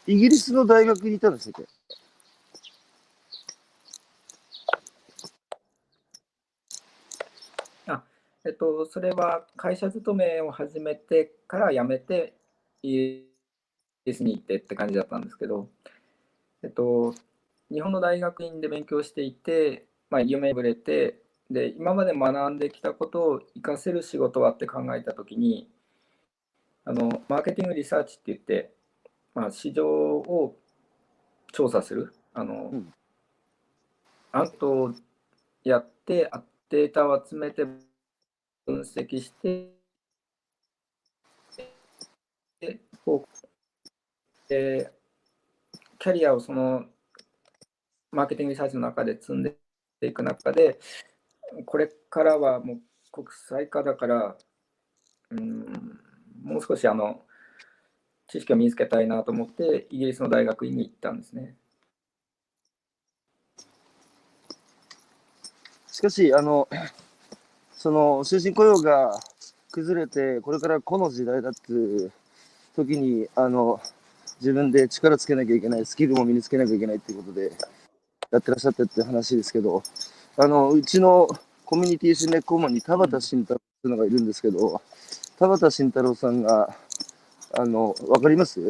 [0.06, 1.68] イギリスの大学にいたんでしたっけ？
[8.44, 12.34] ええっと、それは会社勤めを始めてから辞めて、
[12.82, 13.26] イギ
[14.06, 15.68] リスに行ってって感じだったんですけど、
[16.62, 17.14] えっと、
[17.70, 25.70] 日本の大学院で勉強していて、まあ、夢ぶれて、で、今まで学んできたことを活かせる仕事はって考えたときに、
[26.84, 28.72] あの、マーケティングリサーチって言って、
[29.34, 30.56] まあ、市場を
[31.52, 32.92] 調査する、あの、うん。
[34.32, 34.94] アントを
[35.64, 39.70] やって、あデータを集めて分析して、
[42.60, 44.92] でこうで
[45.98, 46.84] キャリアをその
[48.10, 49.56] マーケティングリサーチの中で積んで
[50.02, 50.78] いく中で、
[51.66, 52.78] これからはもう
[53.12, 54.36] 国際化だから、
[55.30, 56.00] うん、
[56.42, 57.22] もう少しあの
[58.28, 61.56] 知識を身につけたいなと思って、イギリスの大学院に行ったんですね。
[65.90, 66.68] しかし、あの、
[67.72, 69.18] その終身雇用が
[69.72, 72.12] 崩れて、これからこの時代だっていう
[72.76, 73.80] 時に、あの、
[74.40, 77.50] 自分で力つけなきゃいけない、スキルも身につけなきゃいけないっていうことで、
[78.30, 79.82] やってらっしゃってって話ですけど、
[80.36, 81.28] あの、うちの
[81.64, 84.82] コミュニティ新ネ顧問に田畑慎太郎っていうのがいるんですけど、
[85.38, 86.76] 田畑慎太郎さんが、
[87.58, 88.60] あの、わかります？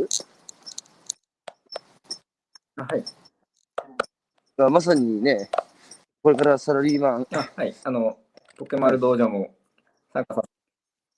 [2.77, 3.05] はい。
[4.57, 5.51] がまさにね、
[6.23, 7.75] これからサラリーマン、あはい。
[7.85, 8.19] あの、
[8.57, 9.55] ポケマル道場も
[10.13, 10.43] 参加さ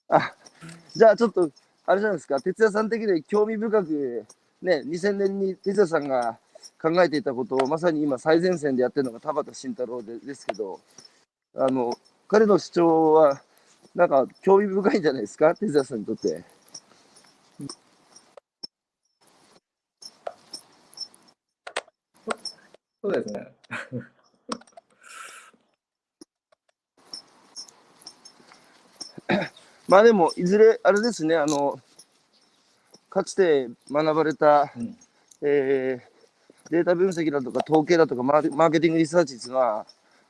[0.09, 0.35] あ、
[0.95, 1.51] じゃあちょっと、
[1.85, 4.25] あれじゃないですか、哲也さん的に興味深く、
[4.61, 6.37] ね、2000年に哲也さんが
[6.81, 10.79] 考えていたことを、まさに今最前線でやってるのが田畑慎太郎でですけど、
[11.55, 11.93] あの、
[12.27, 13.41] 彼の主張は、
[13.93, 16.43] なんか興味深いんじゃないですか、哲也さんにとって。
[23.03, 23.53] そうですね。
[29.87, 31.79] まあでも、いずれ、あれですね、あの、
[33.09, 34.97] かつて学ばれた、うん
[35.41, 36.10] えー
[36.71, 39.85] データ分析だとか統計だとかマーケティングリサーチっていうのは、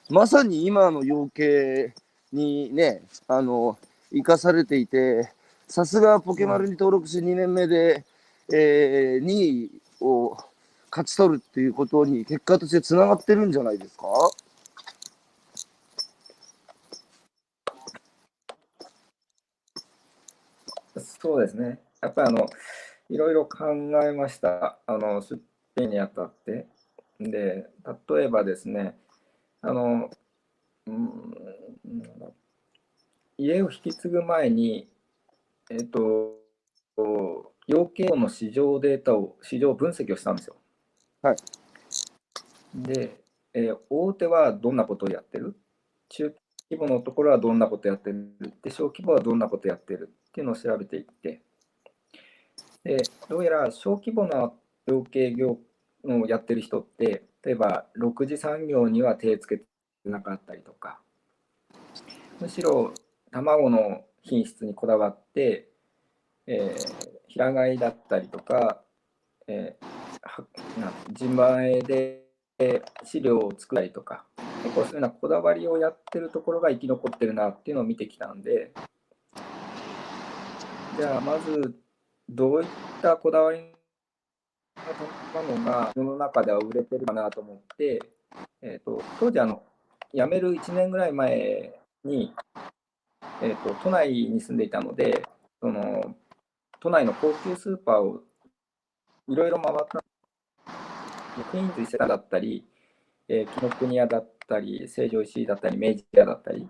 [0.10, 1.94] まさに今の要件
[2.34, 3.78] にね、あの、
[4.12, 5.32] 生かされていて、
[5.68, 8.04] さすがポケマルに登録して2年目で、
[8.52, 9.32] えー2
[9.68, 10.36] 位を
[10.90, 14.08] 勝ち取るっていうことに結果としてつながってるんじゃないですか？
[21.22, 21.80] そうですね。
[22.02, 22.48] やっぱりあの、
[23.10, 23.68] いろいろ考
[24.04, 24.80] えました。
[24.88, 25.40] あの、出
[25.76, 26.68] 品にあたって。
[27.20, 27.70] で、
[28.10, 28.98] 例えばですね、
[29.62, 30.10] あの、
[30.88, 31.34] うん、
[33.38, 34.90] 家を引き継ぐ前に、
[35.70, 36.40] えっと、
[37.68, 40.56] 養鶏の市場データを、市場分析をしたんですよ。
[41.22, 41.36] はい。
[42.76, 43.22] で、
[43.54, 45.56] えー大手はどんなことをやってる？
[46.10, 46.34] 中
[46.70, 48.34] 規模のところはどんなことやってる？
[48.64, 50.10] で小規模はどんなことやってる？
[50.30, 51.42] っていうのを調べていって
[52.86, 54.52] でどうやら小規模な
[54.92, 55.58] 養鶏業
[56.06, 59.66] をやってる人って例えば6次産業には手つけて
[60.06, 61.00] なかったりとか
[62.40, 62.94] むしろ
[63.32, 65.70] 卵の品質にこだわって、
[66.48, 68.82] えー平飼いだったりとか、
[69.48, 69.86] えー
[70.24, 70.46] は
[70.78, 72.24] な自前で
[73.04, 74.26] 飼料を作ったりとか
[74.64, 78.72] 結構そういうようなこだわりをやってるところが生き残ってるなっていうのを見てきたんで
[80.98, 81.74] じゃあまず
[82.30, 82.68] どういっ
[83.02, 83.62] たこだわり
[84.76, 88.02] のが世の中では売れてるかなと思って、
[88.62, 89.64] えー、と当時あの
[90.14, 92.34] 辞める1年ぐらい前に、
[93.42, 95.24] えー、と都内に住んでいたので
[95.60, 96.16] その
[96.80, 98.22] 都内の高級スーパーを
[99.28, 100.04] いろいろ回った
[101.44, 102.66] クイーンズ伊勢丹だったり、
[103.28, 106.68] え、紀ノ国屋だったり、成城石井だったり、明治屋だったり、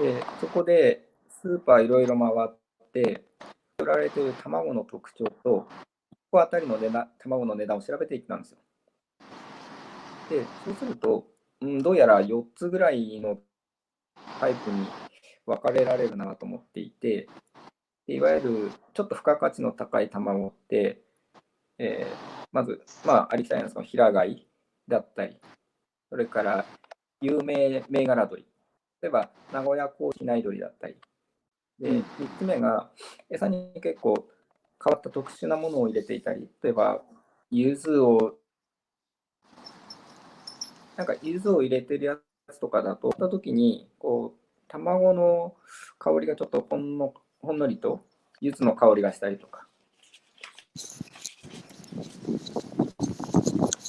[0.00, 2.58] でそこでスーパーいろいろ回っ
[2.92, 3.22] て、
[3.78, 5.68] 売られている卵の特徴と、
[6.30, 8.58] 個あたりの値段卵の値段を調べていったんですよ。
[10.30, 11.26] で、そうすると、
[11.60, 13.38] うん、どうやら4つぐらいの
[14.38, 14.86] タイプに
[15.46, 17.28] 分かれられるなと思っていて、
[18.06, 21.02] でいわゆるちょっと付加価値の高い卵って、
[21.78, 24.46] えーまず、まあ、ありきたりなその平飼い
[24.88, 25.38] だったり、
[26.08, 26.64] それから
[27.20, 28.44] 有名銘柄鶏、
[29.02, 30.96] 例えば名古屋コーヒー内鶏だったり、
[31.78, 32.04] で、3
[32.38, 32.90] つ目が
[33.30, 34.28] 餌に結構
[34.82, 37.02] 変わった特殊なものを入れていたり、例えば
[37.50, 38.38] 柚子を、
[40.96, 42.18] なんか柚子を入れてるや
[42.50, 45.54] つとかだと、った時に、こう、卵の
[45.98, 48.04] 香りがちょっとほんのほんのりと
[48.40, 49.66] 柚子の香りがしたりとか、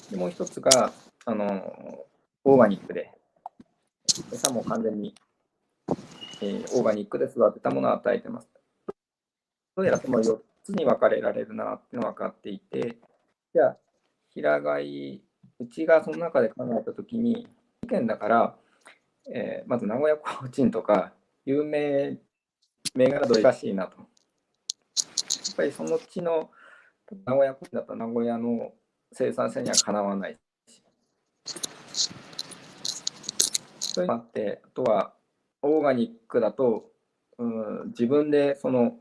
[0.10, 0.92] でもう一つが、
[1.26, 2.06] あの、
[2.44, 3.12] オーガニックで、
[4.34, 5.14] 餌も完全に
[6.44, 8.50] えーオーガニックで育てたものを与えてます。
[9.76, 12.98] どうやらその4つに分かれられるなっていうのが分かっていて、
[13.54, 13.78] じゃあ、
[14.34, 15.22] 平飼い、
[15.60, 17.48] うちがその中で考えたときに、
[17.84, 18.56] 意見だから、
[19.32, 21.14] えーまず名古屋コーチンとか、
[21.46, 22.18] 有名
[22.96, 23.98] 銘柄どれ難しいなと。
[23.98, 26.50] やっぱりそのうちの
[27.26, 28.74] 名古屋コーチンだったら名古屋の
[29.12, 30.84] 生産性にはかなわないし。
[33.80, 35.14] そういうのがあって、あとは
[35.62, 36.92] オーガニックだと、
[37.38, 38.96] うん、自分でその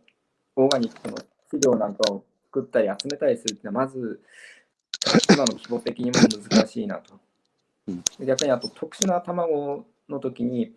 [0.57, 1.17] オーガニックの
[1.51, 4.21] 飼料なんかを作ったり集めたりするっていうのは、まず
[5.33, 6.13] 今の規模的にも
[6.51, 7.19] 難しいなと。
[8.25, 10.73] 逆にあと特殊な卵の時に、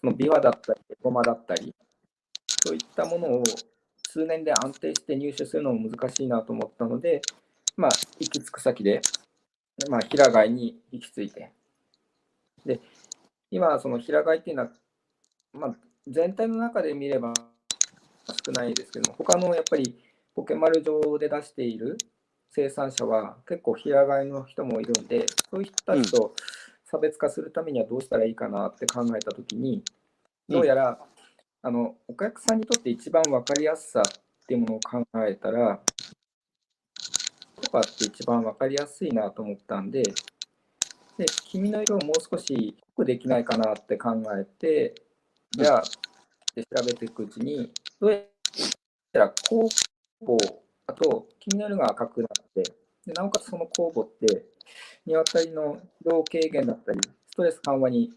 [0.00, 1.74] そのビワだったり、ゴマだったり、
[2.64, 3.44] そういったものを
[4.08, 7.20] 数年で安定して入手するのも難しいなと思ったので、
[7.76, 9.00] まあ、行き着く先で、
[9.90, 11.52] まあ、平飼いに行き着いて、
[12.64, 12.80] で、
[13.50, 14.70] 今、その平飼いっていうのは、
[15.52, 15.76] まあ、
[16.08, 17.32] 全体の中で見れば
[18.46, 19.94] 少ないですけども、他のやっぱり
[20.36, 21.96] ポケマル上で出している
[22.50, 26.34] 生産者は結構平飼いの人もいるんで、そういう人たちと
[26.84, 29.82] 差別化するためにはどうしたらいいかなって考えたときに、
[30.46, 30.98] どうやら、
[31.62, 35.80] あのお客さんにとって一番分かりやすさっていうものを考えたら、
[37.62, 44.94] とかって一番分かりやすいなと思ったんで、で君の色をもう少し低くできないかなって考えて、
[45.50, 45.82] じゃあ、
[46.54, 48.20] で調べていくうちに、どうや
[49.14, 49.34] ら
[50.22, 52.62] 酵母、あと、君の色が赤くなって、
[53.06, 54.46] でなおかつその酵母って、
[55.04, 57.00] 鶏の疲労軽減だったり、
[57.30, 58.12] ストレス緩和に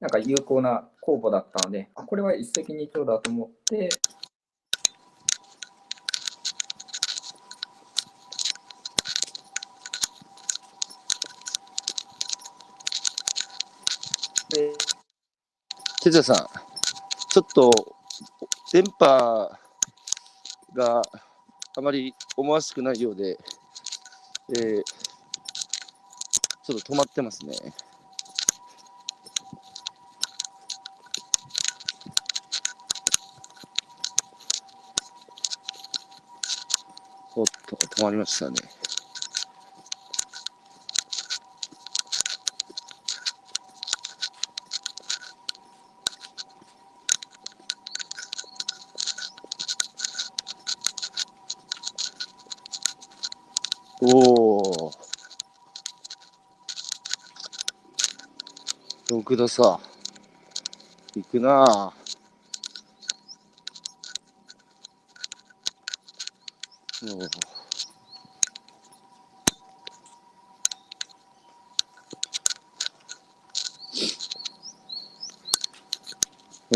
[0.00, 3.88] なんか有効な酵母だったので、あこれは一石二鳥だと思って、
[16.02, 16.36] 哲也さん、
[17.30, 17.96] ちょっと
[18.72, 19.63] 電波
[20.74, 21.02] が
[21.76, 23.38] あまり思わしくないようで、
[24.56, 24.82] えー
[26.66, 27.52] ちょっと止まってますね。
[37.36, 38.56] おっと、止まりましたね。
[54.00, 54.92] おお。
[59.34, 59.80] 六度さ。
[61.16, 62.04] 行くなぁ。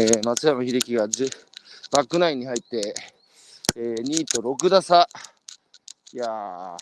[0.00, 1.30] えー、松山英樹が10
[1.92, 2.94] バックナインに入って、
[3.76, 5.08] えー、2位と6打差。
[6.12, 6.76] いやー、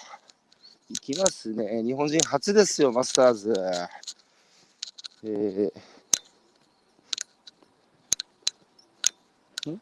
[0.88, 1.82] いきますね。
[1.82, 3.52] 日本人初ですよ、マスターズ。
[5.24, 5.66] えー、
[9.70, 9.80] ん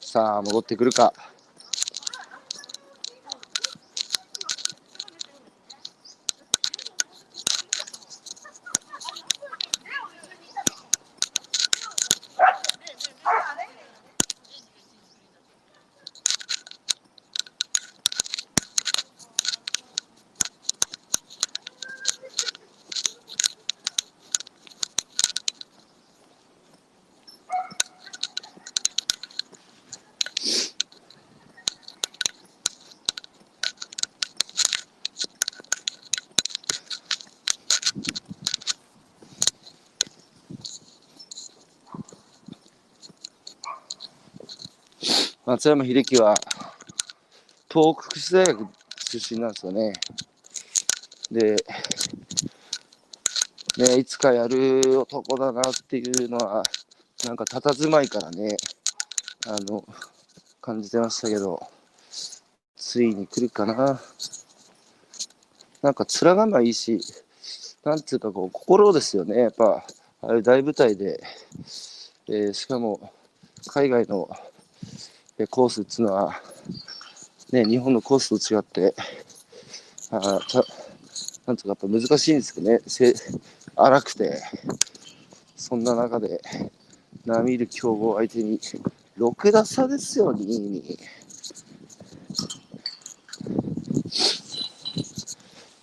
[0.00, 1.12] さあ、戻ってくるか。
[45.58, 46.36] 松山英樹は
[47.68, 48.68] 東北福祉大学
[49.10, 49.92] 出身なんですよね。
[51.32, 51.56] で、
[53.76, 56.62] ね、いつかやる男だなっていうのは、
[57.26, 58.56] なんか佇まいからね、
[59.48, 59.84] あの、
[60.60, 61.60] 感じてましたけど、
[62.76, 64.00] ついに来るかな。
[65.82, 67.00] なんか面構いいし、
[67.82, 69.40] なんていうかこう、心ですよね。
[69.40, 69.84] やっぱ、
[70.22, 71.20] ああいう大舞台で、
[72.28, 73.10] えーしかも、
[73.66, 74.30] 海外の
[75.38, 76.42] えコースっていうのは、
[77.52, 78.94] ね、日本のコースと違って、
[80.10, 80.64] あーた
[81.46, 83.14] なんとかやっぱ難しいんですけどね、せ
[83.76, 84.42] 荒くて、
[85.56, 86.40] そんな中で
[87.24, 88.58] 並みる強豪相手に
[89.16, 90.98] 6打差ですよ、2位に。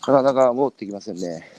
[0.02, 1.50] なかなか戻ってきませんね。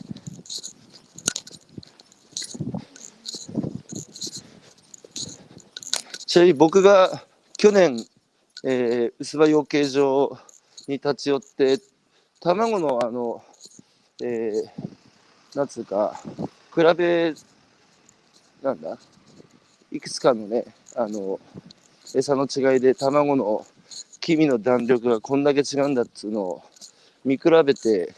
[6.27, 7.26] ちなみに僕が
[7.59, 8.05] 去年、
[8.65, 10.39] えー、薄葉養鶏場
[10.89, 11.79] に立ち寄って
[12.39, 13.43] 卵のあの、
[14.23, 16.21] えー、なんつうか
[16.75, 17.35] 比べ
[18.63, 18.99] なんだ
[19.91, 21.41] いくつかのねあの
[22.15, 23.67] 餌の違いで卵の
[24.21, 26.63] 黄身の弾力がこんだけ違うんだっつうのを
[27.25, 28.13] 見比べて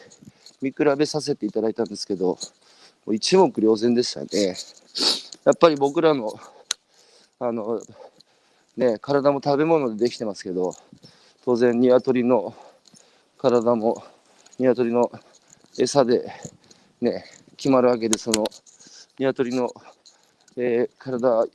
[0.61, 2.39] 見比べさせていただいたんですけど
[3.13, 4.57] 一目瞭然でしたね。
[5.45, 6.33] やっぱり僕らの
[7.39, 7.81] あの
[8.79, 10.73] ね体も食べ物でできてますけど
[11.45, 12.55] 当然鶏の
[13.37, 14.03] 体も
[14.59, 15.11] 鶏の
[15.79, 16.33] 餌で
[17.01, 17.25] ね
[17.57, 18.45] 決まるわけでその
[19.19, 19.69] 鶏の、
[20.57, 21.47] えー、体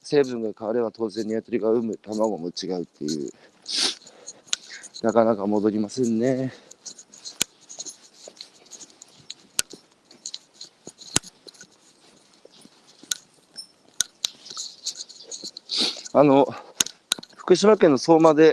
[0.00, 3.30] 成分が変われば当然鶏が産む卵も違うっていう
[5.02, 6.52] なかなか戻りませんね。
[16.20, 16.46] あの、
[17.34, 18.52] 福島県の相馬で、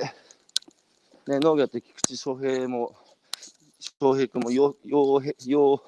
[1.28, 2.95] ね、農業って菊池翔平も、
[3.99, 5.84] 翔平君もよ、よ、よ、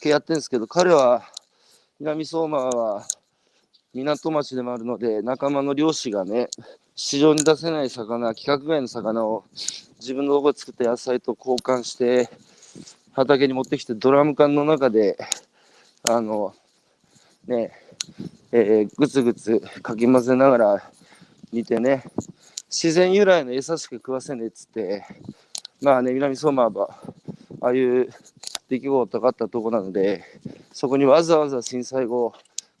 [0.00, 1.24] 系やってるんですけど、彼は、
[1.98, 3.04] 南相馬は
[3.92, 6.50] 港町でもあるので、仲間の漁師がね、
[6.94, 9.44] 市場に出せない魚、規格外の魚を
[9.98, 12.30] 自分のとこで作った野菜と交換して、
[13.10, 15.18] 畑に持ってきてドラム缶の中で、
[16.08, 16.54] あの、
[17.48, 17.72] ね、
[18.52, 20.92] えー、ぐつぐつかき混ぜながら
[21.52, 22.04] 煮てね、
[22.68, 25.04] 自然由来の餌しか食わせねえっつって、
[25.80, 26.98] まあね、南相馬は、
[27.60, 28.08] ああいう
[28.68, 30.24] 出来事があったとこなので、
[30.72, 32.34] そこにわざわざ震災後、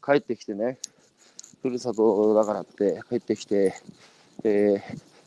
[0.04, 0.78] 帰ってきてね、
[1.62, 3.74] ふるさとだからって帰ってきて、
[4.44, 4.80] えー、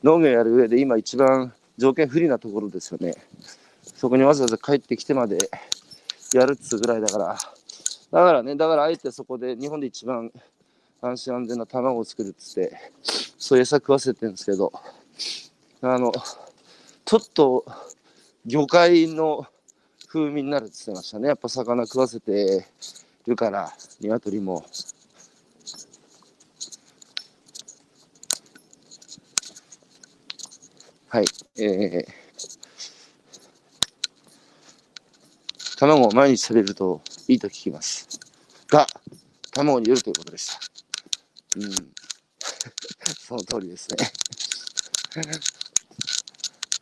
[0.03, 3.13] 農業やる上で今一番条件不利なところですよね。
[3.83, 5.37] そこにわざわざ帰ってきてまで
[6.33, 7.35] やるっつぐらいだから、だ
[8.11, 10.31] からね、だからあえてそこで日本で一番
[11.01, 12.77] 安心安全な卵を作るっつって、
[13.41, 14.71] そう餌食わせてるんですけど、
[15.81, 16.11] あの、
[17.05, 17.65] ちょっと
[18.45, 19.47] 魚介の
[20.07, 21.29] 風味になるって言ってましたね。
[21.29, 22.67] やっぱ魚食わせて
[23.25, 24.63] るから、鶏も。
[31.09, 31.25] はい。
[31.57, 38.07] えー、卵を毎日食べるといいと聞きます。
[38.67, 38.85] が、
[39.51, 40.59] 卵によるということでした。
[41.57, 41.91] うん。
[43.19, 44.11] その通りですね。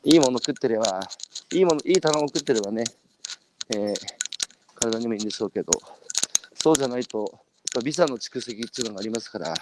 [0.04, 1.08] いいもの食ってれば、
[1.52, 2.84] いいもの、いい卵食ってればね、
[3.70, 3.96] えー、
[4.76, 5.72] 体にもいいんでしょうけど、
[6.54, 7.40] そうじゃないと、
[7.84, 9.54] ビザの蓄積っていうのがありますから、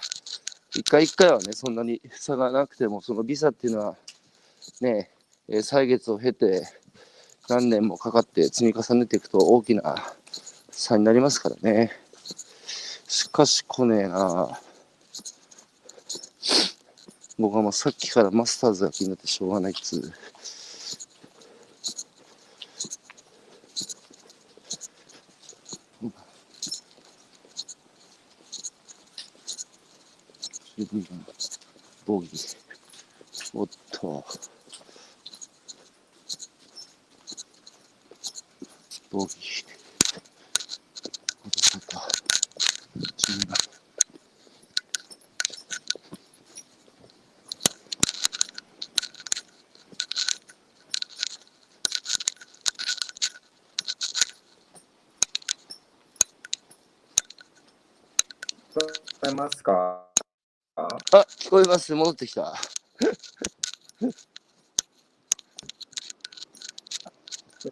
[0.75, 3.95] 一回一回はね、そんなに差がなくても、そのビザっていうのは、
[4.81, 5.11] ね、
[5.47, 6.67] えー、歳月を経て、
[7.49, 10.13] 何年もかかって積み重ねていくと大きな
[10.71, 11.91] 差になりますからね。
[13.07, 14.59] しかし来ねえな
[17.39, 20.13] 僕はもうさっきからマスターズが気になってしょうがないっつう。
[30.77, 31.25] 十分。
[32.05, 32.57] ボギー。
[33.53, 34.25] おっと。
[39.11, 39.66] ボギー。
[59.27, 60.05] えますか？
[60.75, 60.87] あ、
[61.39, 61.93] 聞こえます。
[61.95, 62.55] 戻ってきた。
[67.59, 67.67] す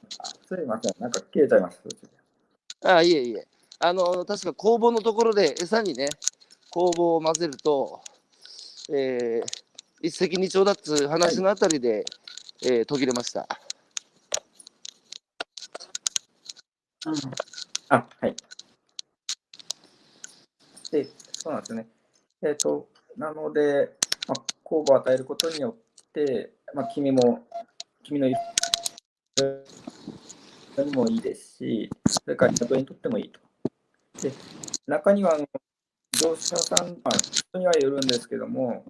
[0.55, 0.93] いません。
[0.99, 1.77] なんか消えちゃいまし
[2.81, 2.95] た。
[2.97, 3.47] あ、いえいえ。
[3.79, 6.07] あの、確か工房のところで餌にね、
[6.71, 8.01] 工房を混ぜると、
[8.89, 9.47] えー、
[10.01, 12.03] 一石二鳥だっつ話のあたりで、はい、
[12.63, 13.47] えー、途切れました。
[17.05, 17.15] うん、
[17.89, 18.35] あ、はい。
[20.95, 21.87] で、そうなんですね。
[22.41, 22.87] えっ、ー、と、
[23.17, 23.97] なので、
[24.29, 27.45] まあ、酵母を与えることによって、まあ、君も、
[28.03, 28.37] 君のいる
[30.85, 33.41] にもいいですし、それから人にとってもいいと。
[34.21, 34.31] で、
[34.87, 35.45] 中には、あの
[36.23, 38.85] 業者さん、まあ、人にはよるんですけども、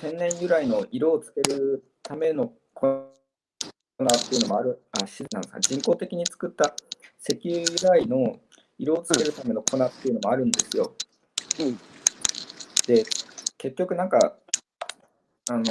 [0.00, 6.74] 天然由来の色をつけるための粉っていうのもある、あなんですか人工的に作った
[7.20, 8.40] 石油由来の
[8.78, 10.94] 色をつけるための粉っていうのもあるんですよ。
[11.60, 11.78] うん
[12.86, 13.02] で、
[13.56, 14.36] 結局なんか、
[15.50, 15.64] あの、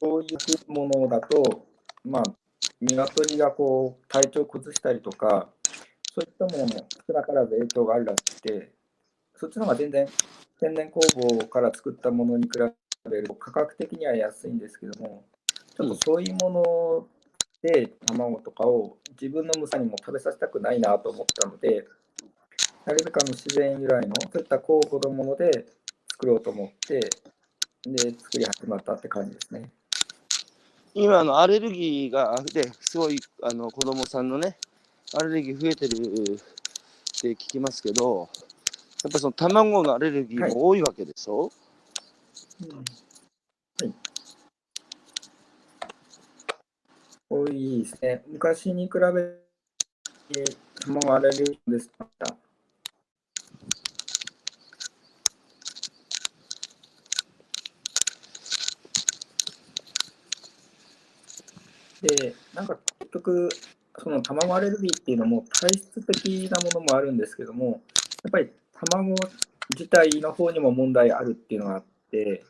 [0.00, 1.66] そういうものだと、
[2.04, 2.22] まあ、
[2.80, 5.50] 鶏がこう体調崩したりとか、
[6.14, 8.72] そういったものも少なからず影響があるらしくて、
[9.36, 10.06] そっちの方が全然
[10.58, 11.00] 天然酵
[11.38, 12.50] 母から作ったものに比
[13.08, 15.24] べると価格的には安いんですけども、
[15.76, 17.06] ちょっとそういうもの
[17.62, 21.86] で卵とかを自分の虫にも食べさせたくないなと思ったので、
[22.86, 25.66] なるべくあの自然由来のそういった酵母のもので
[26.10, 27.00] 作ろうと思って、
[27.82, 29.70] で、作り始まったって感じですね。
[30.92, 34.56] 今のアレルギーがですごいあの子供さんのね
[35.14, 36.00] アレルギー増えてるっ
[37.20, 38.28] て聞きますけど
[39.04, 41.50] やっぱその卵のアレルギーも多いわけでしょ、はい
[42.70, 42.82] うんは
[43.84, 43.94] い、
[47.30, 48.24] 多いですね。
[48.26, 49.22] 昔に比べ
[50.34, 50.44] て
[50.80, 52.08] 卵アレルギーですか
[62.02, 63.48] で、なんか結局、
[63.96, 67.80] その卵アレルギーっていうのも体質的なものもあるんですけども、
[68.24, 69.14] やっぱり卵
[69.72, 72.42] 自体の方にも問題あるっていうのがあって、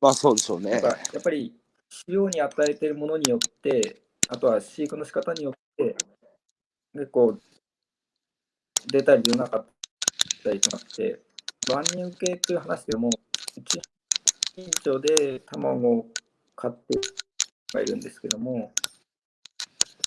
[0.00, 0.70] まあそうでしょうね。
[0.70, 1.54] やっぱり
[1.90, 5.96] 飼料に与えているものによって、あとは飼育の仕方によって、
[6.94, 7.38] 結構
[8.86, 9.66] 出たり出なかっ
[10.42, 11.20] たりとかって、
[11.72, 13.80] 万人受けという話でも、うち
[14.56, 16.06] 以上で卵を
[16.54, 16.98] 買って
[17.74, 18.72] はいるんですけども、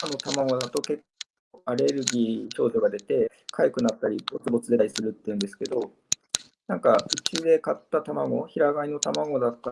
[0.03, 1.03] あの卵だと結
[1.51, 5.93] 構アレルギー症状が出て、痒くなったり、ボツボツ出たりするっていうんですけど、
[6.67, 9.71] なんか、うちで買った卵、平飼いの卵だった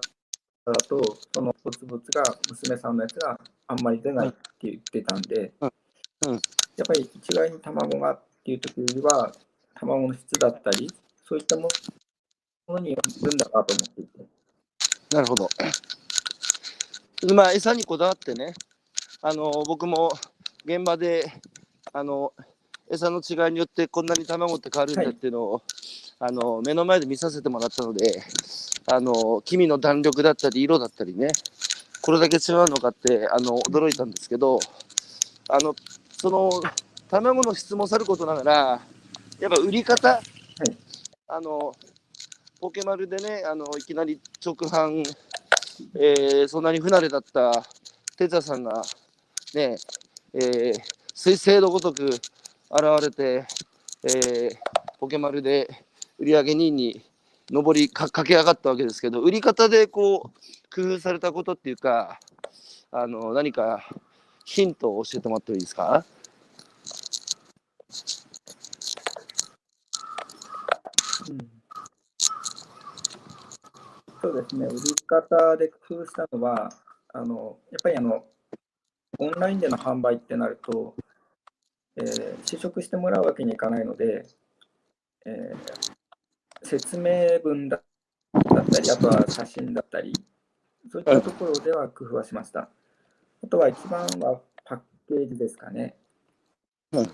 [0.72, 1.01] だと、
[1.34, 5.72] そのボツボツが娘さんのやつがあんまり出ないって言ってたんで、うん
[6.28, 6.41] うん、やっ
[6.88, 9.34] ぱり一概に卵がっていう時よりは、
[9.76, 10.89] 卵の質だったり、
[11.28, 11.68] そういったも
[12.70, 14.26] のによるんだなと思っていて。
[15.14, 15.49] なるほど。
[17.34, 18.53] まあ、餌にこだわってね、
[19.22, 20.09] あの僕も
[20.66, 21.24] 現場で
[21.93, 22.34] あの
[22.91, 25.61] 餌の違いによってこんなに卵って変わるんだっていうのを、はい、
[26.26, 28.24] あの目の前で見させてもらったので
[28.89, 31.28] あの黄身の弾力だったり色だったりね
[32.01, 34.57] これだけ違うのかってあの驚いたんですけど
[35.49, 35.76] あの
[36.13, 36.49] その
[37.09, 38.53] 卵の質もさることながら
[39.41, 40.21] やっぱ売り方、はい、
[41.28, 41.74] あの
[42.61, 45.03] ポケマルでねあのいきなり直販、
[45.99, 47.65] えー、そんなに不慣れだった
[48.15, 48.82] 哲也さんが
[49.55, 49.76] ね
[50.34, 50.74] えー、
[51.13, 52.21] 彗星のごとく現
[53.01, 53.45] れて、
[54.03, 54.57] えー、
[54.97, 55.86] ポケマルで
[56.20, 57.01] 売上2位に
[57.51, 62.20] 上りか駆け上がったわけですけど売り方でこう工夫されたことっていうか
[62.91, 63.86] あの何か
[64.45, 66.05] ヒントを教えてもらってもいいですか？
[71.30, 71.38] うん。
[74.22, 76.72] そうですね、売り方で工夫したのは、
[77.14, 78.26] あのやっぱりあの
[79.20, 80.95] オンラインでの販売ってなると、
[81.97, 84.26] えー、試食してもらうわけにいかないので、
[85.26, 85.82] えー、
[86.64, 87.82] 説明文だっ
[88.72, 90.14] たり、あとは写真だったり、
[90.91, 92.70] そういったところでは工夫はしました。
[93.43, 95.95] あとは一番はパッケージですかね。
[96.93, 97.09] うん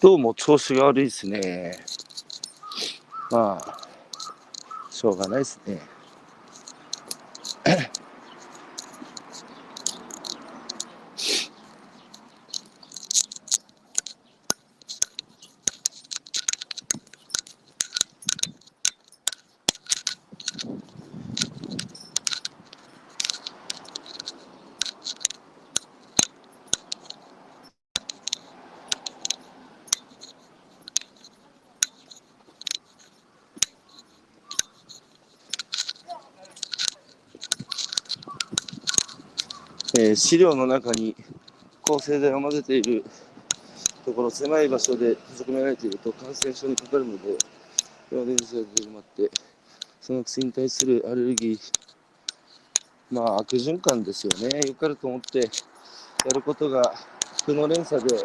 [0.00, 1.76] どうも調子が悪いですね。
[3.32, 3.78] まあ、
[4.90, 5.97] しょうがないですね。
[40.18, 41.14] 資料の中に
[41.80, 43.04] 抗生剤を混ぜている
[44.04, 47.38] ところ、狭い場所で閉じ込められていると感染症にかかるので、
[48.10, 49.30] 今電子が広まって、
[50.00, 51.58] その薬に対するアレルギー、
[53.12, 54.60] まあ悪循環ですよね。
[54.66, 55.44] よかると思ってや
[56.34, 56.94] ることが
[57.44, 58.16] 負の連鎖で、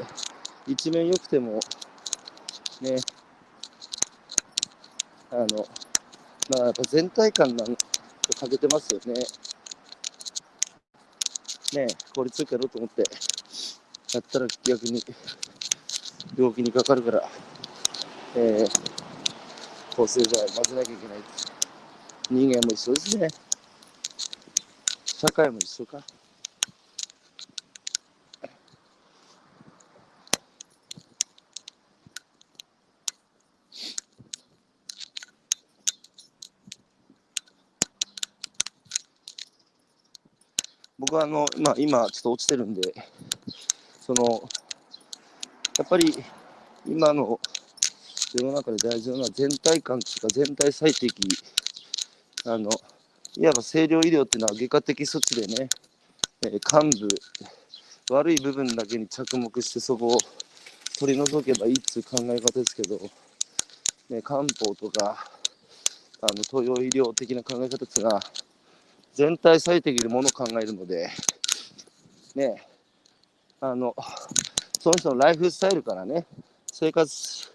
[0.65, 1.59] 一面良くても、
[2.81, 2.95] ね、
[5.29, 5.45] あの、
[6.57, 7.83] まあやっぱ全体感なんか
[8.39, 9.13] 欠けてますよね。
[11.75, 13.03] ね、効率よくやろうと思って、
[14.13, 15.03] やったら逆に
[16.37, 17.29] 病気にかかるから、
[18.35, 21.17] えー、抗生剤混ぜなきゃいけない。
[22.29, 23.27] 人間も一緒ですね。
[25.05, 26.03] 社会も一緒か。
[41.13, 42.81] はあの、まあ、今ちょっと落ちてるんで、
[44.01, 44.49] その、
[45.77, 46.13] やっぱり
[46.85, 47.39] 今の
[48.35, 51.15] 世の中で大事なのは全体感というか全体最適、
[52.45, 52.69] あの、
[53.37, 55.69] いわば清涼医療っていうのは外科的措置でね、
[56.45, 57.07] えー幹部、
[58.11, 60.17] 悪い部分だけに着目してそこを
[60.99, 62.99] 取り除けばいいっていう考え方ですけど、
[64.09, 65.25] ね、漢方とか、
[66.21, 68.21] あの東洋医療的な考え方っていうのは、
[69.13, 71.09] 全体最適でものを考えるので、
[72.35, 72.65] ね、
[73.61, 73.95] あの、
[74.79, 76.25] その人のライフスタイルからね、
[76.71, 77.51] 生活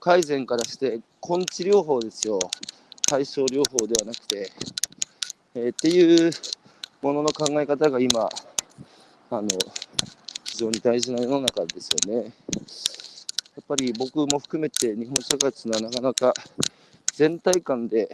[0.00, 2.38] 改善からして、根治療法ですよ。
[3.06, 4.50] 対症療法ではなくて、
[5.54, 6.30] えーっていう
[7.02, 8.28] ものの考え方が今、
[9.30, 9.48] あの、
[10.44, 12.32] 非常に大事な世の中ですよね。
[13.56, 16.34] やっぱり僕も含めて日本社会っていうのはなかなか
[17.12, 18.08] 全体感で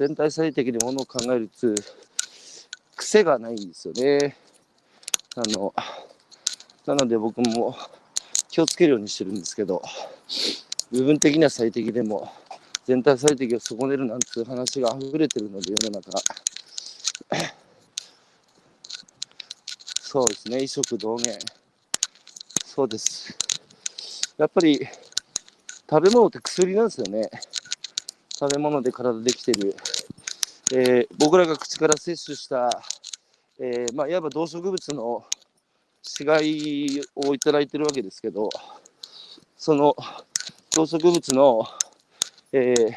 [0.00, 1.74] 全体最適でものを考えるっていう
[2.96, 4.34] 癖がないんですよね。
[5.36, 5.74] あの、
[6.86, 7.76] なので僕も
[8.48, 9.82] 気をつけるようにしてるんですけど、
[10.90, 12.32] 部分的には最適でも
[12.86, 16.18] 全体最適を損ねるなんていう話が溢れてるので世の中。
[20.00, 21.38] そうですね、異食同源。
[22.64, 23.36] そうです。
[24.38, 24.80] やっぱり
[25.90, 27.28] 食べ物って薬なんですよね。
[28.40, 29.76] 食べ物で体できてる。
[30.72, 32.70] えー僕らが口から摂取した、
[33.58, 35.26] えーまあ、いわば動植物の
[36.00, 38.48] 死骸をいただいてるわけですけど、
[39.58, 39.94] その
[40.74, 41.66] 動植物の、
[42.52, 42.94] えー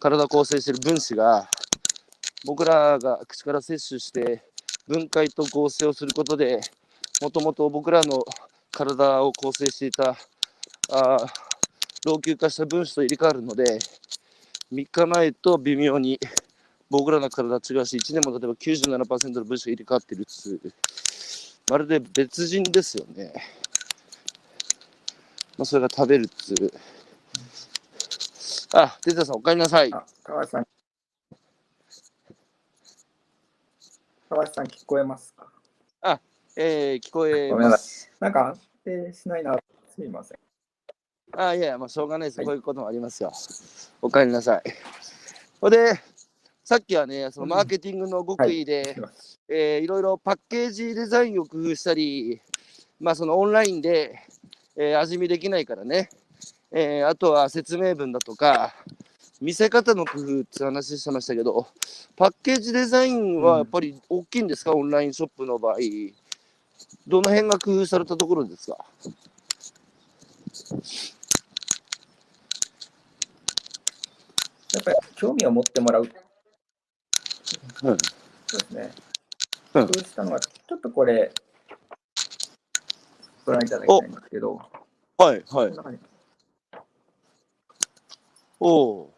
[0.00, 1.48] 体を構成してる分子が、
[2.44, 4.42] 僕らが口から摂取して
[4.86, 6.60] 分解と合成をすることで、
[7.20, 8.24] もともと僕らの
[8.72, 10.16] 体を構成していた
[10.92, 11.16] あ
[12.04, 13.78] 老朽化した分子と入れ替わるので、
[14.72, 16.20] 3日前と微妙に
[16.90, 20.72] 僕らの体は違うし、1年も例えば97%の分子が入れ替わってるっつう、
[21.70, 23.32] まるで別人ですよね。
[25.56, 26.72] まあ、それが食べるっつう。
[28.74, 29.92] あ、哲也さん、おかえりなさい。
[29.92, 30.66] あ、川橋さん。
[34.28, 35.48] 川橋さん聞こえますか？
[36.60, 38.10] えー、聞こえごめんなさます。
[38.18, 39.56] なんか安定しないな。
[39.94, 40.38] すみません。
[41.32, 42.38] あ、いやいや、まあ、しょうがないです。
[42.38, 43.32] はいこういうこともありますよ。
[44.02, 44.62] おかえりなさい。
[45.60, 46.00] ほんで、
[46.64, 49.12] さっきはね、そのマーケティングの極意で、はい
[49.48, 52.40] えーいろいろパッケージデザインを工夫したり、
[53.00, 54.18] まあ、そのオンラインで、
[54.76, 56.08] えー味見できないからね、
[56.72, 58.74] えーあとは説明文だとか、
[59.40, 61.66] 見せ方の工夫って話してましたけど、
[62.16, 65.76] パッケージデザインはやっぱり大きいんですか、オンラインショップの場合。
[67.06, 68.84] どの辺が工夫されたところですか？
[74.78, 76.04] やっぱり興味を持ってもらう。
[76.04, 76.10] うん。
[77.80, 78.92] そうですね。
[79.74, 79.86] うん。
[79.86, 81.32] 工夫したのは、ちょっとこれ、
[83.44, 84.60] ご覧いただきたいんですけど、
[85.18, 85.72] はい、はい。
[88.60, 89.14] おお。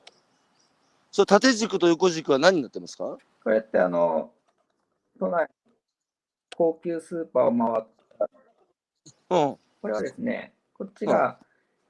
[1.11, 3.19] そう、縦軸と横軸は何になってますか？
[3.45, 4.33] これってあの、
[5.19, 5.47] 都内、
[6.57, 7.85] 高級スーパーを回っ
[8.19, 8.31] た、
[9.37, 9.59] うん。
[9.83, 11.39] これはですね、こっちが、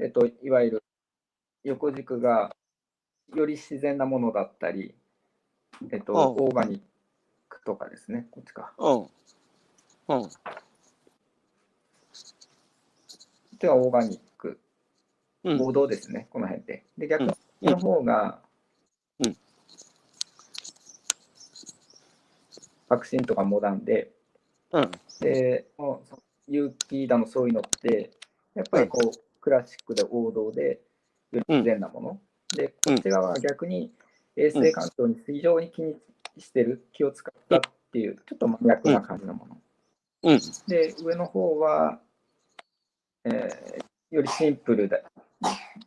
[0.01, 0.83] えっと、いわゆる
[1.63, 2.57] 横軸が
[3.35, 4.95] より自然なものだったり、
[5.91, 6.81] えっと、うんオーガニッ
[7.49, 8.73] クとかですね、こっちか。
[8.79, 8.93] うん。
[8.97, 9.07] うん。
[9.09, 10.29] こ
[13.55, 14.59] っちはオーガニック、
[15.45, 15.63] うん。
[15.63, 16.85] 王道ですね、この辺って。
[16.99, 17.31] で、逆うん
[17.63, 18.41] の方が、
[19.25, 19.37] うん
[22.89, 24.11] 革新とかモダンで、
[24.73, 24.91] うん。
[25.21, 26.19] で、もうそ
[26.49, 28.11] 有機だのそういうのって、
[28.55, 30.81] やっぱりこう、クラシックで王道で、
[31.31, 32.21] より自然なもの。
[32.57, 33.93] で、こっち側は逆に
[34.37, 35.97] 衛生環境に非常に気に
[36.39, 37.61] してる、気を使ったっ
[37.93, 39.61] ていう、ちょっと真逆な感じのもの。
[40.23, 40.41] うん。
[40.69, 42.01] で、上の方は、
[43.25, 45.05] えーよりシンプルで、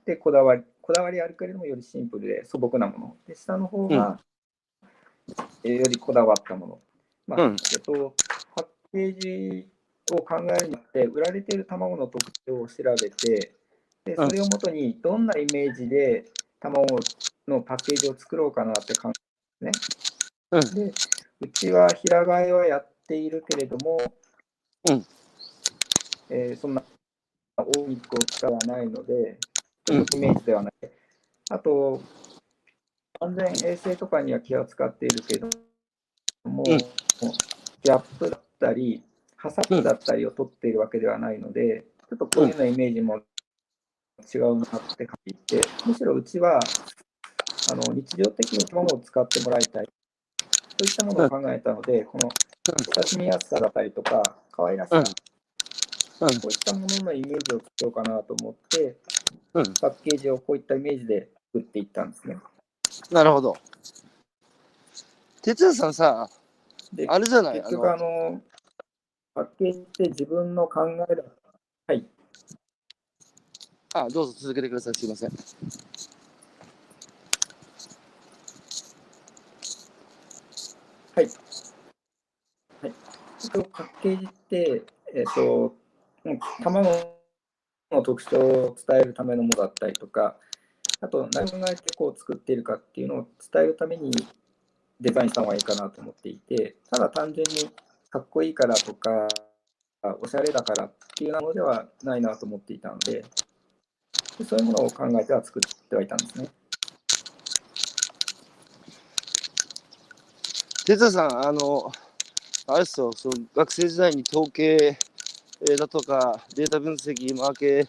[0.05, 3.17] で、こだわり、こだわりあるけれども、よりシンプルで素朴なもの。
[3.27, 4.17] で、下の方が、
[5.65, 6.79] えーよりこだわったもの。
[7.27, 8.15] まあ、うんえっと、
[8.55, 9.67] パッケージ
[10.13, 13.55] を考えるにって、売られている卵の特徴を調べて、
[14.05, 16.31] で、うんそれをもとに、どんなイメージで
[16.63, 16.85] 卵
[17.49, 19.11] のパッケージを作ろうかなって考
[19.61, 20.85] えですね。
[20.85, 20.93] で、
[21.41, 23.97] うちは平飼いはやっているけれども、
[24.89, 25.05] うん
[26.29, 26.81] えーそんな
[27.57, 29.37] 大肉を使わないので、
[29.85, 30.73] ちょっとイメージではない。
[31.49, 32.01] あと、
[33.19, 35.49] 安全衛生とかには気を使っているけど、
[36.45, 39.03] も、うんギャップだったり、
[39.35, 43.21] ハサップだったりを取っているわけではないので、ちょっとこういうようなイメージも
[44.33, 46.59] 違うなって感じて、むしろうちは
[47.71, 49.85] あの日常的に卵を使ってもらいたい。
[49.85, 52.29] そういったものを考えたので、この
[52.95, 55.11] 親しみやすさだったりとか、可愛らしさ、うんこ
[56.19, 58.97] ういったもののイメージを作ろうかなと思って、
[59.53, 62.37] うんパッケージをこういったイメージで作っていったんですね。
[63.11, 63.57] なるほど。
[65.41, 66.29] 哲也さんさ、
[66.93, 67.59] であれじゃない？
[67.59, 68.41] あ結局、あのの、
[69.35, 71.05] パッケージって自分の考えだ。
[71.05, 71.15] はい。
[73.93, 74.93] あ、どうぞ続けてください。
[74.95, 75.29] すいません。
[81.15, 81.29] はい。
[82.81, 82.93] はい。
[83.71, 84.81] パッケージって、
[85.13, 85.75] えっ、と、
[86.63, 86.89] 卵
[87.91, 90.37] の特徴を伝えるためのものだったりとか、
[91.01, 94.09] あと何を考えてこう作っているかっていうのを伝えるために
[94.99, 97.69] デザインした方がいいかなと思っていて、ただ単純に
[98.09, 99.27] かっこいいからとか、
[100.19, 103.23] おしゃれだからっていうものではないなと思っていたので、
[104.47, 106.49] そういうものを考えては作ってはいたんですね。
[110.85, 111.91] 哲也さん、あの、
[112.67, 114.97] あれですよ、その学生時代に統計
[115.77, 117.87] だとか、データ分析、マーケ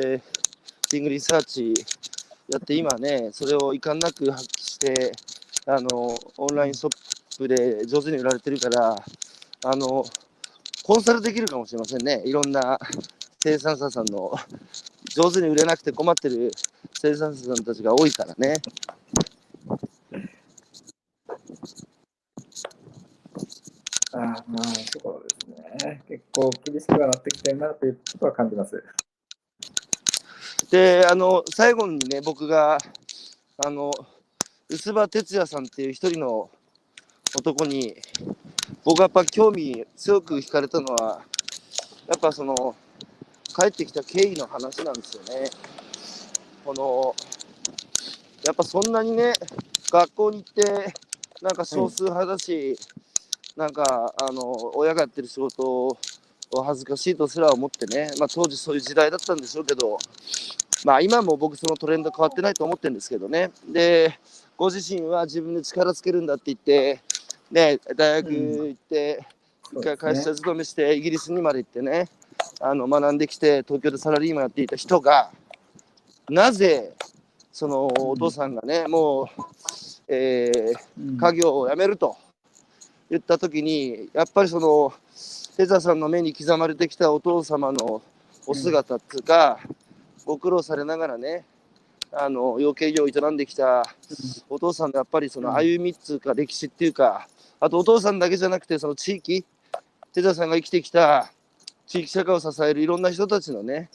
[0.00, 0.20] えー
[0.88, 1.74] ティングリサーチ
[2.48, 5.12] やって、今ね、それを遺憾なく発揮して、
[5.66, 8.96] あの、オンラインショップで上手に売られてるから、
[9.64, 10.04] あの、
[10.82, 12.22] コンサルできるかもしれませんね。
[12.24, 12.78] いろんな
[13.42, 14.32] 生産者さんの、
[15.14, 16.50] 上手に売れなくて困ってる
[16.92, 18.54] 生産者さんたちが多いからね。
[24.12, 24.64] ああ、まあ、
[25.02, 26.02] そうですね。
[26.08, 28.82] 結構厳しくはなってきてるなということは感じます。
[30.72, 32.78] で、あの、最後にね、僕が、
[33.64, 33.92] あの、
[34.68, 36.50] 薄葉哲也さんっていう一人の
[37.36, 37.94] 男に、
[38.84, 41.22] 僕がやっぱ興味強く惹かれたのは、
[42.08, 42.74] やっぱその、
[43.54, 45.50] 帰ってきた経緯の話なんですよね。
[46.64, 47.14] この、
[48.44, 49.32] やっぱそんなにね、
[49.90, 50.92] 学校に行って、
[51.40, 52.76] なんか少数派だし、
[53.56, 55.96] なんか、あの、親がやってる仕事を
[56.64, 59.98] 恥ずかしいとすら思ってね、まあ当時そういう時代だったんでしょうけど、
[60.84, 63.50] まあ今も僕そのトレンド変わってないと思ってるんですけどね。
[63.68, 64.18] で、
[64.56, 67.00] ご自身は自分で力つけるんだって言って、
[67.50, 69.24] ね、大学行って、
[69.72, 72.08] 一回会社勤めして、イギリスにまで行ってね、
[72.66, 75.30] あの学んできて、東京でサラリーマンやっていた人が、
[76.30, 76.94] なぜ、
[77.52, 79.28] そのお父さんがね、もう、
[80.08, 81.18] えーうん。
[81.18, 82.16] 家業を辞めると
[83.10, 84.92] 言った時にやっぱりその
[85.56, 88.02] テザさんの目に刻まれてきたお父様の
[88.46, 89.60] お姿っていうか、
[90.24, 91.44] ご苦労されながらね
[92.12, 93.84] あの養鶏業を営んできた
[94.48, 97.28] お父さんのやっぱりその歩みっつうか歴史っていうか
[97.60, 99.44] あとお父さんだけじゃなくてその地域
[100.14, 101.30] テザさんが生きてきた
[101.86, 103.90] 地域社会を支えるいろんな人たちのね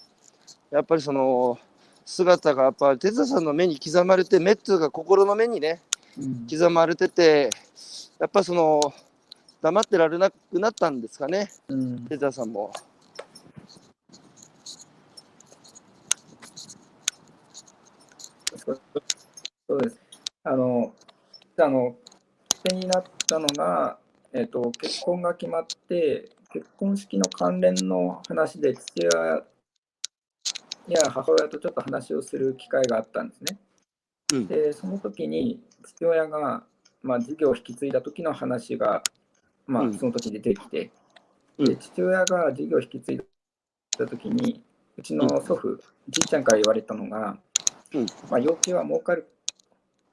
[0.71, 1.57] やっぱりその
[2.05, 5.81] 姿がやっぱりテザさんの目に刻まれて目っていうか心の目にね
[6.17, 7.49] うん刻まれてて、
[8.19, 8.81] やっぱその、
[9.61, 12.71] 黙ってられなくなったんですかね、うんテザーさんも。
[18.55, 19.99] そうです。
[20.43, 20.93] あの、
[21.57, 21.95] あの、
[22.63, 23.97] 手になったのが、
[24.33, 29.43] えっと、結婚が決まって、結婚式の関連の話で父親
[30.87, 33.59] や母親とちょっと話をする機会があったんですね。
[34.33, 34.47] うん。
[34.47, 36.63] で、その時に父親が、
[37.03, 39.03] まあ、事業を引き継いだ時の話が、
[39.67, 40.91] まあうん、その時出てきて、
[41.57, 41.65] うん。
[41.65, 43.21] で父親が事業を引き継い
[43.97, 44.63] だ時に、
[44.97, 45.79] うちの祖父、
[46.09, 47.37] じいちゃんから言われたのが、
[47.93, 48.05] うん。
[48.29, 49.27] まあ、幼虫は儲かる。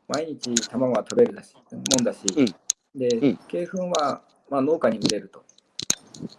[0.09, 2.21] 毎日卵は食べるだし、もんだし、
[2.95, 3.39] で、うん。
[3.51, 5.43] 鶏粉は、まあ、農家に売れると。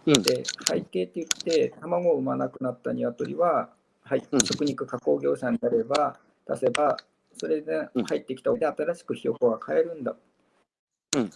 [0.06, 0.22] うん。
[0.22, 3.70] で、背景って言って、卵を産まなくなった鶏は、
[4.02, 4.40] はいうん。
[4.40, 6.96] 食肉加工業者になれば、出せば、
[7.36, 8.04] それでうん。
[8.04, 10.16] 入ってきたおで新しくひよこが買えるんだ。
[11.16, 11.24] うん。
[11.24, 11.28] っ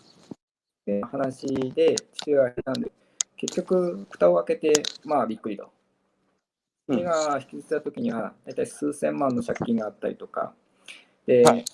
[0.84, 2.90] ていう話で、父親がたんで、
[3.36, 5.70] 結局、蓋を開けて、まあ、びっくりと。
[6.88, 6.98] うん。
[6.98, 10.54] 手が引き継いだ時には、大体数千万の借金があったりとか、
[11.26, 11.64] で、はい。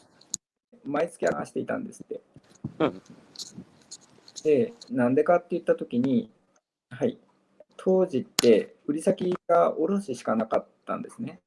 [0.84, 2.20] 毎月話していたんですって。
[2.78, 3.02] うん。
[4.42, 6.30] で、なんでかって言った時に、
[6.98, 7.16] はい、
[7.76, 11.38] 当時って売り先が卸しかなかったんですね。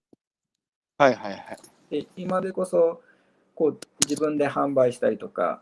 [0.97, 1.57] はいはいはい。
[1.89, 3.01] で今でこそ
[3.53, 5.61] こう自分で販売したりとか、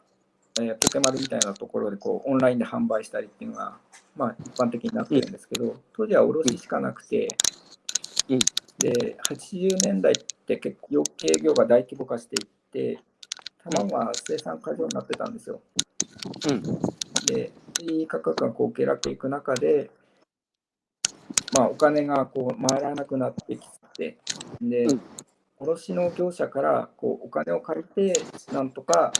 [0.61, 3.77] えーポケマルみたいなところでこうオンラインで販売したりっていうのが、
[4.15, 7.27] まあ、一般的になってるんですけど、当時は卸しかなくて、
[8.29, 8.39] うん
[8.77, 10.15] で80年代っ
[10.45, 12.99] て結構養鶏業が大規模化していって
[13.63, 15.59] 卵は生産過剰になってたんですよ。
[16.47, 16.61] うん。
[17.25, 17.51] で、
[18.07, 19.89] 価格がこう下落いく中で、
[21.57, 23.67] まあ、お金がこう回らなくなってき
[23.97, 24.17] て、
[24.61, 25.01] で、うん。
[25.61, 28.21] 卸の業者からこうお金を借りて、
[28.53, 29.11] なんとか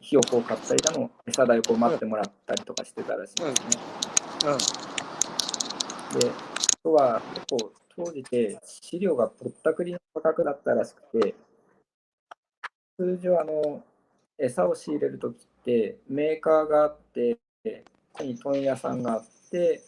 [0.00, 3.52] ひよこを買ったりだの、餌代をこう待ってもらったりとかしてたらしいですね。
[6.20, 6.32] で、あ
[6.82, 11.34] とは結構当時で飼料がぼったくりの価格だったらしくて、
[12.98, 13.84] 通常あの、
[14.38, 17.36] 餌を仕入れるときってメーカーがあって、
[18.24, 19.82] に問屋さんがあって、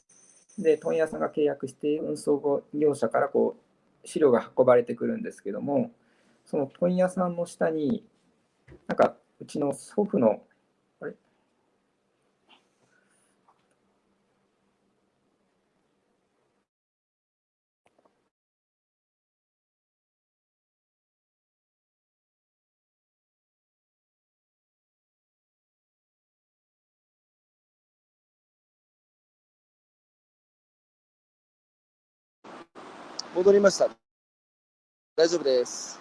[0.58, 3.56] で、問屋さんが契約して運送業者からこ
[4.04, 5.90] う資料が運ばれてくるんですけども、
[6.44, 8.04] その問屋さんの下に、
[8.86, 10.42] なんかうちの祖父の、
[33.38, 33.88] 戻りました。
[35.16, 35.98] 大丈夫です。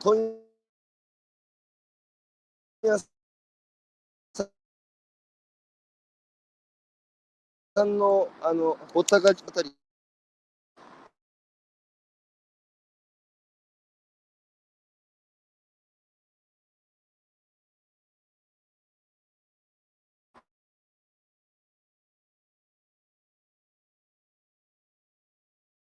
[0.00, 0.18] 問
[2.82, 3.06] 屋さ
[7.84, 9.75] んの、あの、ぼったかりあたり。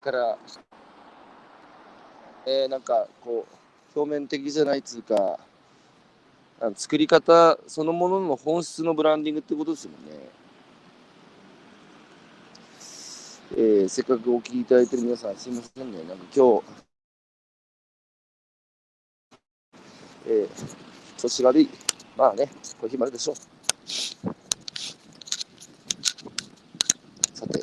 [0.07, 0.37] から、
[2.45, 3.45] えーなんかこ
[3.95, 5.37] う表面的じゃないっつうか
[6.75, 10.29] 作り方そのものの本質のブランディングってことですもんね。
[13.53, 16.63] えーせっかくお聞きいただいてる皆さんすいませんねなんか今日、
[20.27, 20.77] えー
[21.17, 21.69] 調子が悪い
[22.15, 22.53] まあねこ
[22.83, 23.35] ういう日もあるでしょう。
[27.33, 27.61] さて。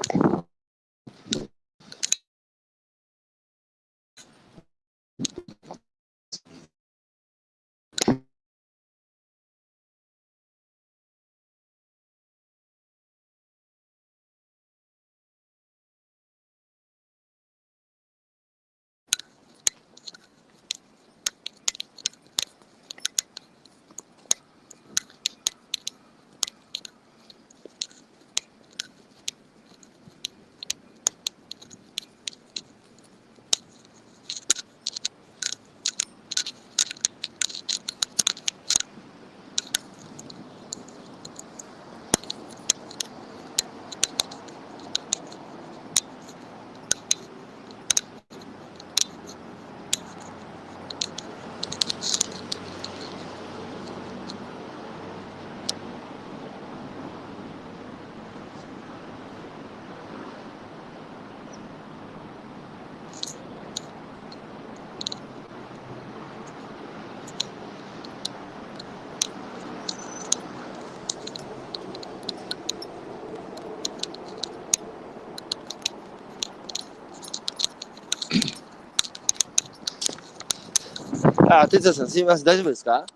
[81.63, 83.07] あ、哲也さん、すみません、大丈夫ですか？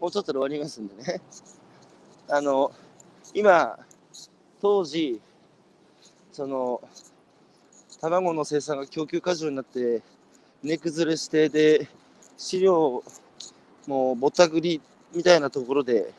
[0.00, 1.20] もうちょっとで終わりますんでね。
[2.28, 2.72] あの、
[3.34, 3.78] 今、
[4.62, 5.20] 当時、
[6.32, 6.80] その、
[8.00, 10.02] 卵の生産が供給過剰になって、
[10.62, 11.88] 値崩れして、で、
[12.36, 13.04] 飼料
[13.86, 14.80] もうぼったくり
[15.14, 16.14] みたいなところで、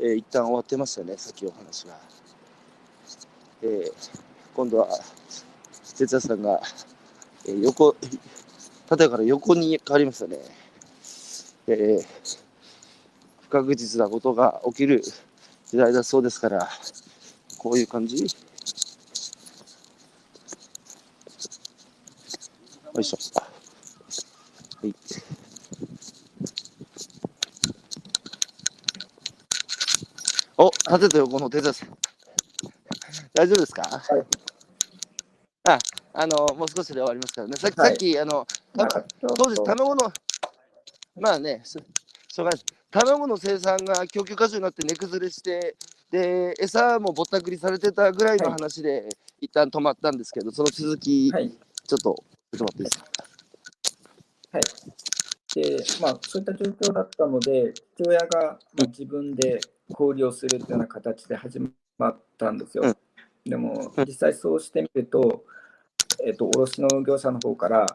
[0.00, 1.98] えー一旦終わってましたね、さっきお話が。
[3.62, 4.22] えー
[4.54, 4.88] 今度は、
[5.96, 6.60] 哲也さんが、
[7.48, 7.96] えー横、
[8.88, 10.38] 縦から横に変わりましたね。
[11.66, 12.06] えー
[13.42, 15.02] 不確実なことが起きる
[15.70, 16.68] 時代だそうですから、
[17.56, 18.26] こういう感じよ
[23.00, 23.18] いしょ。
[23.40, 24.94] はい。
[30.58, 31.86] お、縦と横の手です。
[33.32, 33.82] 大丈夫ですか？
[33.82, 34.47] はい。
[36.14, 37.56] あ、あの、もう少しで終わりますからね。
[37.56, 40.12] さっき、はいさっき、あの、たなんかちょっと当時、卵の、
[41.20, 42.60] まあね、ししょうがない。
[42.90, 45.76] 卵の生産が供給過剰になって値崩れして、
[46.10, 49.08] で、餌もぼったくりされてたぐらいの話で、
[49.40, 51.50] 一旦止まったんですけど、その続き、はい。
[51.50, 53.04] ちょっと、ちょっと待っていいですか？
[54.52, 54.62] はい。
[55.54, 59.60] で、まあ、そういった状況だったので、父親がまあ自分で
[59.92, 61.60] 小売りをするというような形で始
[61.98, 62.84] まったんですよ。
[62.84, 62.96] うん
[63.44, 65.44] でも、実際そうしてみると、
[66.24, 67.86] えっ、と、卸の業者の方から、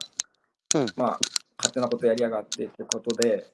[0.76, 0.86] うん。
[0.96, 1.20] まあ、
[1.58, 3.46] 買手なことやりやがってってことで、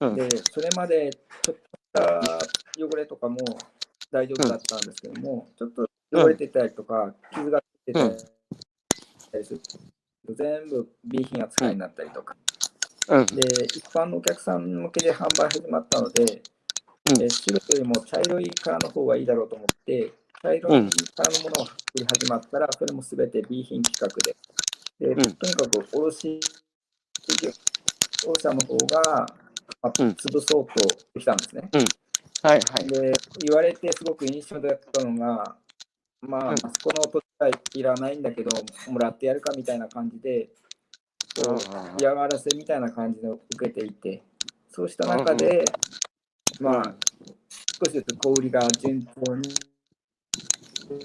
[0.00, 0.14] うん。
[0.14, 1.10] で、それまで
[1.42, 3.38] ちょっとした汚れとかも
[4.10, 9.60] 大丈夫だったんですけども、ちょっと汚れてたりとか、傷がついてたりする。
[10.26, 12.36] と、全部 B 品扱いになったりとか、
[13.08, 13.26] うん。
[13.26, 17.22] で、一般のお客さん向けで販売始まったので、うん。
[17.22, 24.34] えー白よりも茶色いカラーの方がいいだろうと思って、茶色いカラーのものを作り始まったら、それもすべて B 品規格で、
[24.98, 25.16] でん。
[25.16, 26.40] とにかく卸
[27.42, 29.26] 業者の方が、
[29.82, 30.08] まあ、うん。
[30.10, 30.66] 潰そうと
[31.14, 31.70] できたんですね。
[32.42, 32.88] はいはい。
[32.88, 33.12] で、
[33.46, 35.56] 言われてすごく印象だったのが、
[36.22, 36.54] まあ、うん。
[36.54, 38.50] あそこの土地はいらないんだけど、
[38.90, 40.48] もらってやるかみたいな感じで、
[41.36, 44.22] こう嫌がらせみたいな感じで受けていて、
[44.70, 45.64] そうした中で、
[46.60, 46.94] まあ、
[47.84, 49.48] 少しずつ小売りが順調に、
[50.90, 50.98] に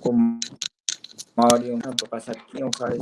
[0.00, 0.12] こう
[1.40, 2.98] 周りをなんとか借金を返し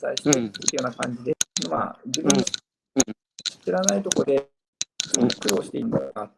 [0.00, 1.36] 返していくっていうような感じで、
[1.70, 2.42] まあ、自分の
[3.64, 4.48] 知らないところで
[5.40, 6.30] 苦労していいんだな、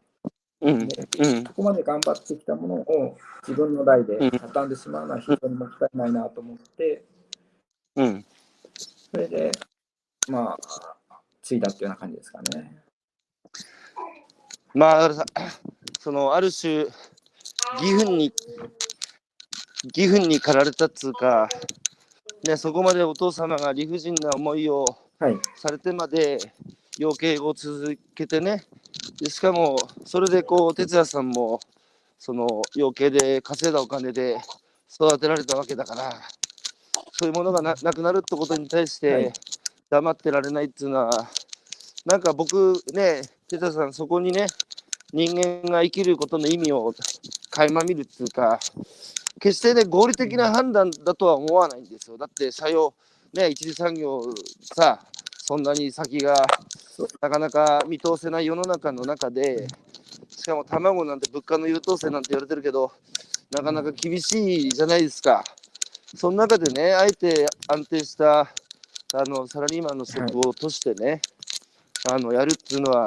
[0.61, 0.87] うん。
[0.87, 1.43] でうん。
[1.43, 7.05] そこまで頑張ってきたものを自分の代で畳んでしまうのは非常にもったいないなと思って、
[7.95, 8.25] うん。
[9.11, 9.51] それで、
[10.29, 10.57] ま
[11.09, 12.83] あ、継いだっていうような感じですかね。
[14.73, 15.25] まあ、だからさ、
[15.99, 16.91] その、ある種、義
[17.81, 18.33] 憤に、
[19.95, 21.47] 義憤に駆られたっつうか、
[22.47, 24.85] ね、そこまでお父様が理不尽な思いを
[25.19, 25.37] はい。
[25.57, 26.37] されてまで、
[26.97, 28.63] 養鶏を続けてね、
[29.19, 29.75] でしかも、
[30.05, 31.59] それでこう、哲也さんも、
[32.17, 34.39] その、養鶏で稼いだお金で
[34.89, 36.13] 育てられたわけだから、
[37.11, 39.33] そういうものがななくなるってことに対しはいて、
[39.89, 41.29] 黙ってられないっていうのは、
[42.05, 44.47] なんか僕ね、哲也さん、そこにね、
[45.13, 46.93] 人間が生きることの意味を
[47.49, 48.59] 垣間見るっていうか、
[49.39, 52.17] 決してね、合理的な判断だとは思わないんですよ。
[52.17, 52.93] だって、社用、
[53.33, 54.21] ね、一次産業
[54.75, 54.99] さ、
[55.37, 56.45] そんなに先が
[57.21, 59.67] なかなか見通せない世の中の中で、
[60.29, 62.91] しかも卵なんて物価の優等生なんて言われてるけど、
[63.51, 65.43] なかなか厳しいじゃないですか。
[66.15, 71.21] その中でね、あえて安定したあのサラリーマンの職を落としてね、
[72.11, 73.05] あのやるっていうのは、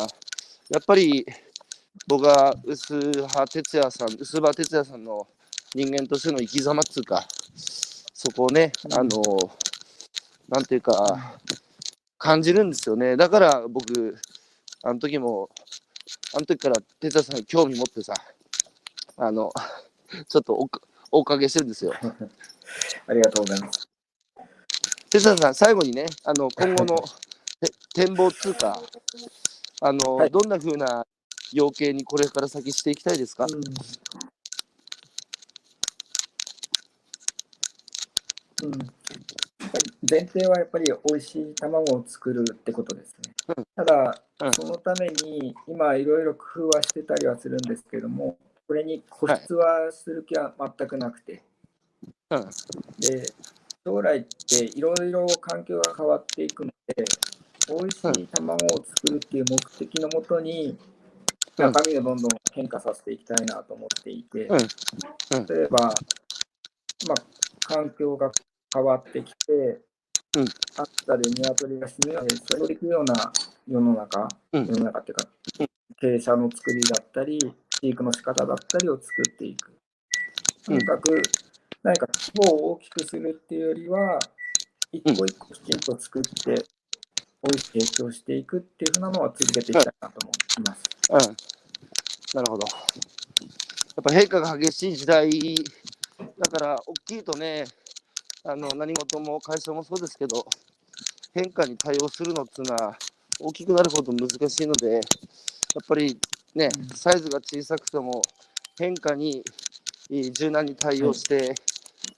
[0.69, 1.25] やっぱり
[2.07, 2.95] 僕は薄
[3.29, 5.27] 葉哲也さん、薄葉哲也さんの
[5.75, 7.27] 人間としての生き様っていうか、
[8.15, 9.11] そこをね、うんあの、
[10.49, 11.39] なんていうか、
[12.19, 13.17] 感じるんですよね。
[13.17, 14.17] だから僕、
[14.83, 15.51] あの時も、
[16.35, 18.15] あの時から哲也さんに興味持ってさ、
[19.17, 19.51] あの、
[20.29, 20.81] ちょっとおか
[21.11, 21.93] おかげしてるんですよ。
[23.07, 23.89] ありがとうございます。
[25.11, 26.97] 哲也さん、最後にね、あの今後の
[27.61, 28.83] て展望っていうか、
[29.83, 31.07] あの、はいどんな風な
[31.53, 33.49] 養鶏にこれから先していきたいですか、う
[38.67, 38.71] ん。
[38.71, 38.77] や
[39.67, 43.35] っぱり前提はやっぱり美味しい卵を作るってことですね。
[43.57, 43.65] うん。
[43.77, 48.37] ただうん、そのために今いろいろ工夫はしてたりはするんですけども、
[48.67, 51.45] これに固執はする気は全くなくて、
[52.31, 52.51] うん。
[52.99, 53.33] で
[53.85, 57.05] 将来っていろいろ環境が変わっていくので、
[57.69, 60.92] 美味しい卵を作るっていう目的のもとに、うん
[61.57, 64.59] 中身をどんどん変化させていきたいなと思っていて、うん。
[64.59, 65.47] うん。
[65.47, 65.95] 例えば、まあ、
[67.61, 68.31] 環境が
[68.73, 69.53] 変わってきて、
[70.35, 70.45] うん。
[70.45, 73.33] 暑さで鶏が死ぬように、それをできるような
[73.69, 74.67] 世の中、うん。
[74.67, 75.29] 世の中っていうか、
[76.01, 77.39] 傾斜の作りだったり、
[77.81, 79.73] 飼育の仕方だったりを作っていく。
[80.65, 81.23] とにかく、
[81.83, 84.19] 何か規模を大きくするっていうよりは、
[84.91, 86.65] 一個一個きちんと作って、
[87.43, 90.33] 美味しく提供していくっていうふうなのは続けていきたいなと思
[90.65, 90.92] います。
[91.11, 91.19] うん、
[92.35, 92.67] なるほど。
[92.69, 95.31] やっぱ変化が激しい時代
[96.39, 97.65] だから、大きいとね、
[98.45, 100.47] あの何事も会社もそうですけど、
[101.35, 102.97] 変化に対応するのっていうのは
[103.41, 105.01] 大きくなるほど難しいので、やっ
[105.87, 106.19] ぱり
[106.55, 108.23] ね、サイズが小さくても
[108.79, 109.45] 変化に
[110.33, 111.55] 柔軟に対応して、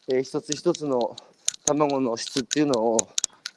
[0.08, 1.16] えー一つ一つの
[1.66, 2.98] 卵の質っていうのを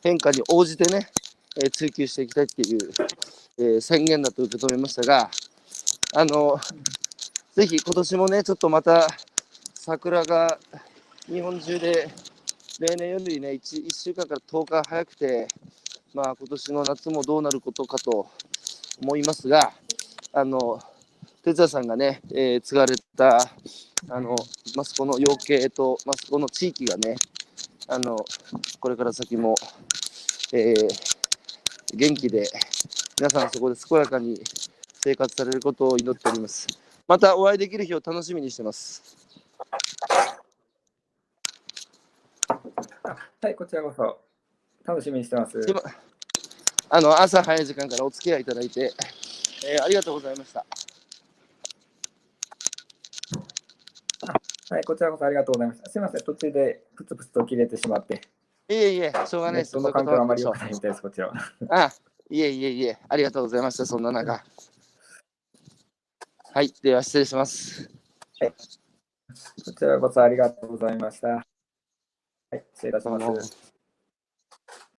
[0.04, 1.10] 変化に応じてね、
[1.58, 2.92] えー追求していきたいっていう、
[3.78, 5.32] え宣言だと受け止めましたが、
[6.16, 6.60] あの、
[7.56, 9.08] ぜひ今年もね、ちょっとまた
[9.76, 10.60] 桜が
[11.28, 12.10] 日本中で
[12.80, 15.48] 例年よりね1、1週間から10日早くて、
[16.14, 18.30] まあ今年の夏もどうなることかと
[19.02, 19.74] 思いますが、
[20.34, 20.80] あの、
[21.44, 23.40] 哲也さんがね、えー継がれた、
[24.10, 24.36] あの、
[24.66, 27.16] 益子の養鶏と益子の地域がね、
[27.88, 28.26] あの、
[28.80, 29.56] これから先も、
[30.54, 31.17] えー
[31.94, 32.48] 元気で、
[33.20, 34.42] 皆さんそこで健やかに
[35.04, 36.68] 生活されることを祈っております。
[37.08, 39.16] またお会いできる日を楽しみにしてます。
[43.42, 44.20] はい、こちらこそ。
[44.86, 45.60] 楽しみにしてます。
[45.68, 45.82] 今
[46.90, 48.94] あの朝早い時間からお付き合いいただいて、
[49.66, 50.66] えーありがとうございました。
[54.70, 55.90] はい、こちらこそありがとうございました。
[55.90, 58.22] すみません、途中でプツプツと切れてしまって、
[58.70, 59.76] いえいえ、しょうがないです。
[59.76, 61.34] ネットの環境はあまり良くないみたいです、こちらは。
[61.70, 61.94] あ、
[62.30, 64.44] いえいえいえ、ありがとうございました、そんな中。
[66.54, 67.90] はい、では失礼します。
[67.90, 71.28] こちらこそありがとうございました。
[71.28, 71.44] は
[72.54, 73.67] い、失礼いたします。